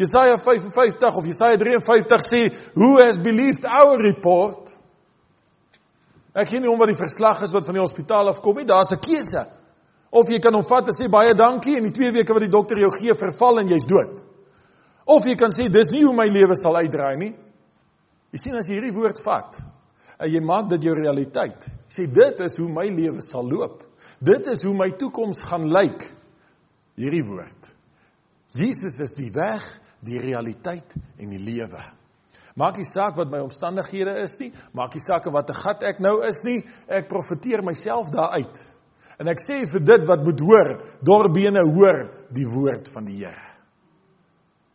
[0.00, 2.40] Jesaja 55 of Jesaja 53 sê,
[2.74, 4.72] "Who has believed our report?"
[6.34, 8.92] Ek gee nie om wat die verslag is wat van die hospitaal afkom nie, daar's
[8.92, 9.46] 'n keuse.
[10.10, 12.50] Of jy kan hom vat en sê baie dankie en die 2 weke wat die
[12.50, 14.33] dokter jou gee verval en jy's dood.
[15.06, 17.32] Of jy kan sê dis nie hoe my lewe sal uitdraai nie.
[18.32, 19.60] Jy sien as jy hierdie woord vat
[20.14, 21.66] en jy maak dit jou realiteit.
[21.90, 23.82] Jy sê dit is hoe my lewe sal loop.
[24.24, 26.06] Dit is hoe my toekoms gaan lyk.
[26.96, 27.70] Hierdie woord.
[28.54, 29.64] Jesus is die weg,
[30.04, 31.82] die realiteit en die lewe.
[32.54, 35.98] Maak nie saak wat my omstandighede is nie, maak nie saak wat 'n gat ek
[35.98, 38.58] nou is nie, ek profeteer myself daaruit.
[39.18, 40.70] En ek sê vir dit wat moet hoor,
[41.02, 41.98] dorbene hoor
[42.30, 43.53] die woord van die Here.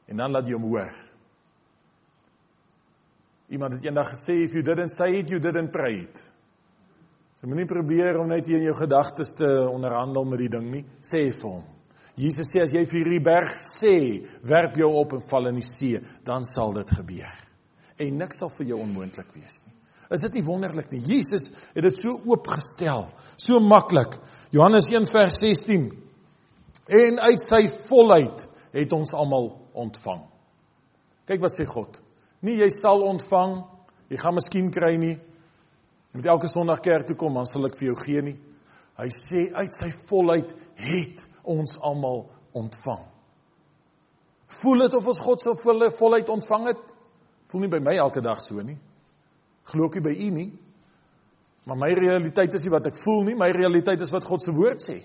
[0.10, 0.92] En dan laat jy hom hoor.
[3.50, 6.22] Iemand het eendag gesê if you didn't say it, you didn't pray it.
[7.40, 10.86] So, moenie probeer om net hier in jou gedagtes te onderhandel met die ding nie,
[11.02, 11.68] sê vir hom.
[12.20, 13.96] Jesus sê as jy vir hierdie berg sê,
[14.44, 17.46] werp jou op en val in die see, dan sal dit gebeur
[18.00, 19.76] en niks sal vir jou onmoontlik wees nie.
[20.16, 21.02] Is dit nie wonderlik nie?
[21.06, 24.16] Jesus het dit so oopgestel, so maklik.
[24.56, 25.90] Johannes 1 vers 16.
[27.00, 30.24] En uit sy volheid het ons almal ontvang.
[31.30, 32.00] Kyk wat sê God.
[32.46, 33.60] Nie jy sal ontvang,
[34.10, 35.16] jy gaan miskien kry nie.
[36.10, 38.38] Jy moet elke Sondag kerk toe kom, dan sal ek vir jou gee nie.
[39.00, 40.52] Hy sê uit sy volheid
[40.82, 42.26] het ons almal
[42.58, 43.06] ontvang.
[44.60, 46.96] Voel dit of ons God se volheid ontvang het?
[47.50, 48.78] Voel nie by my elke dag so nie.
[49.70, 50.50] Glo ek by u nie.
[51.70, 54.54] Maar my realiteit is nie wat ek voel nie, my realiteit is wat God se
[54.56, 54.98] woord sê.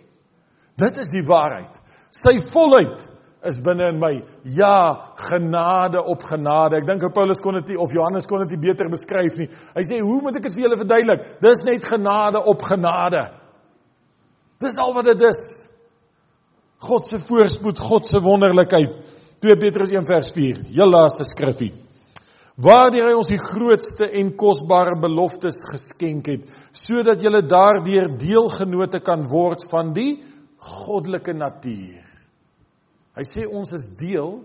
[0.80, 1.76] Dit is die waarheid.
[2.14, 3.04] Sy volheid
[3.48, 4.12] is binne in my.
[4.56, 6.80] Ja, genade op genade.
[6.80, 9.48] Ek dink Paulus kon dit of Johannes kon dit beter beskryf nie.
[9.48, 11.40] Hy sê, "Hoe moet ek dit vir julle verduidelik?
[11.40, 13.30] Dis net genade op genade."
[14.60, 15.68] Dis al wat dit is.
[16.78, 18.92] God se voorspoed, God se wonderlikheid.
[19.40, 20.56] 2 Petrus 1 vers 4.
[20.72, 21.72] Heel laaste skrifgie
[22.56, 29.26] waardeur hy ons die grootste en kosbare beloftes geskenk het sodat jy daardeur deelgenote kan
[29.30, 30.22] word van die
[30.64, 32.03] goddelike natuur.
[33.14, 34.40] Hy sê ons is deel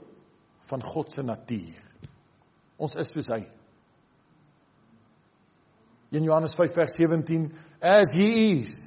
[0.70, 1.86] van God se natuur.
[2.80, 3.42] Ons is soos hy.
[6.16, 7.50] In Johannes 5 vers 17,
[7.82, 8.78] as he is,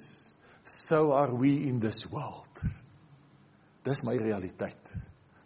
[0.65, 2.63] so are we in this world.
[3.83, 4.95] Dis my realiteit.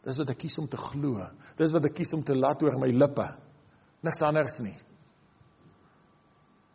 [0.05, 1.25] Dis wat ek kies om te glo.
[1.59, 3.27] Dis wat ek kies om te laat oor my lippe
[4.07, 4.77] niks anders nie.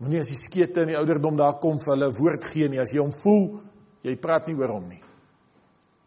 [0.01, 2.81] Moenie as die skete in die ouderdom daar kom vir hulle woord gee nie.
[2.81, 3.61] As jy hom voel,
[4.05, 5.01] jy praat nie oor hom nie.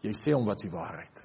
[0.03, 1.23] Jy sê hom wat se waarheid.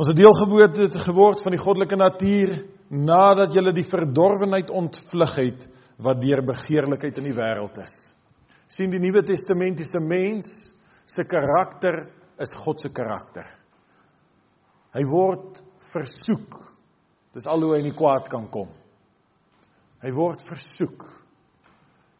[0.00, 2.54] Ons het deel geword geword van die goddelike natuur
[2.88, 5.66] nadat jy die verdorwenheid ontvlug het
[6.00, 7.98] wat deur begeerlikheid in die wêreld is.
[8.70, 10.70] sien die Nuwe Testamentiese mens
[11.04, 12.06] se karakter
[12.40, 13.44] is God se karakter.
[14.94, 15.60] Hy word
[15.92, 16.70] versoek
[17.34, 18.70] Dis al hoe hy in die kwaad kan kom.
[20.02, 21.04] Hy word versoek.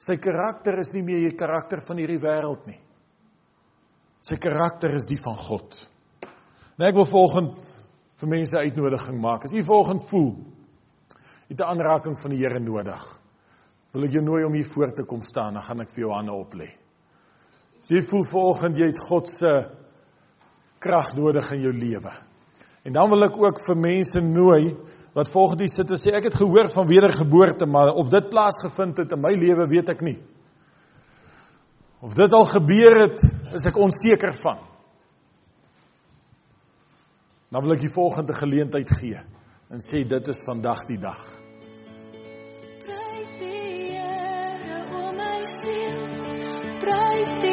[0.01, 2.79] Sy karakter is nie meer die karakter van hierdie wêreld nie.
[4.25, 5.81] Sy karakter is die van God.
[6.81, 7.65] Nou ek wil volgend
[8.23, 9.43] vir mense uitnodiging maak.
[9.45, 10.31] As u volgend voel
[11.51, 13.03] het 'n aanraking van die Here nodig.
[13.93, 16.13] Wil ek jou nooi om hier voor te kom staan, dan gaan ek vir jou
[16.13, 16.69] hande oplê.
[17.83, 19.69] As jy voel volgend jy het God se
[20.79, 22.13] krag nodig in jou lewe.
[22.85, 24.77] En dan wil ek ook vir mense nooi
[25.13, 29.13] wat volgende sit en sê ek het gehoor van wedergeboorte, maar of dit plaasgevind het
[29.13, 30.19] in my lewe weet ek nie.
[32.01, 33.23] Of dit al gebeur het,
[33.55, 34.80] is ek onseker van.
[37.51, 39.19] Dan wil ek die volgende geleentheid gee
[39.71, 41.23] en sê dit is vandag die dag.
[42.85, 46.05] Prys die Here o my siel.
[46.83, 47.50] Prys die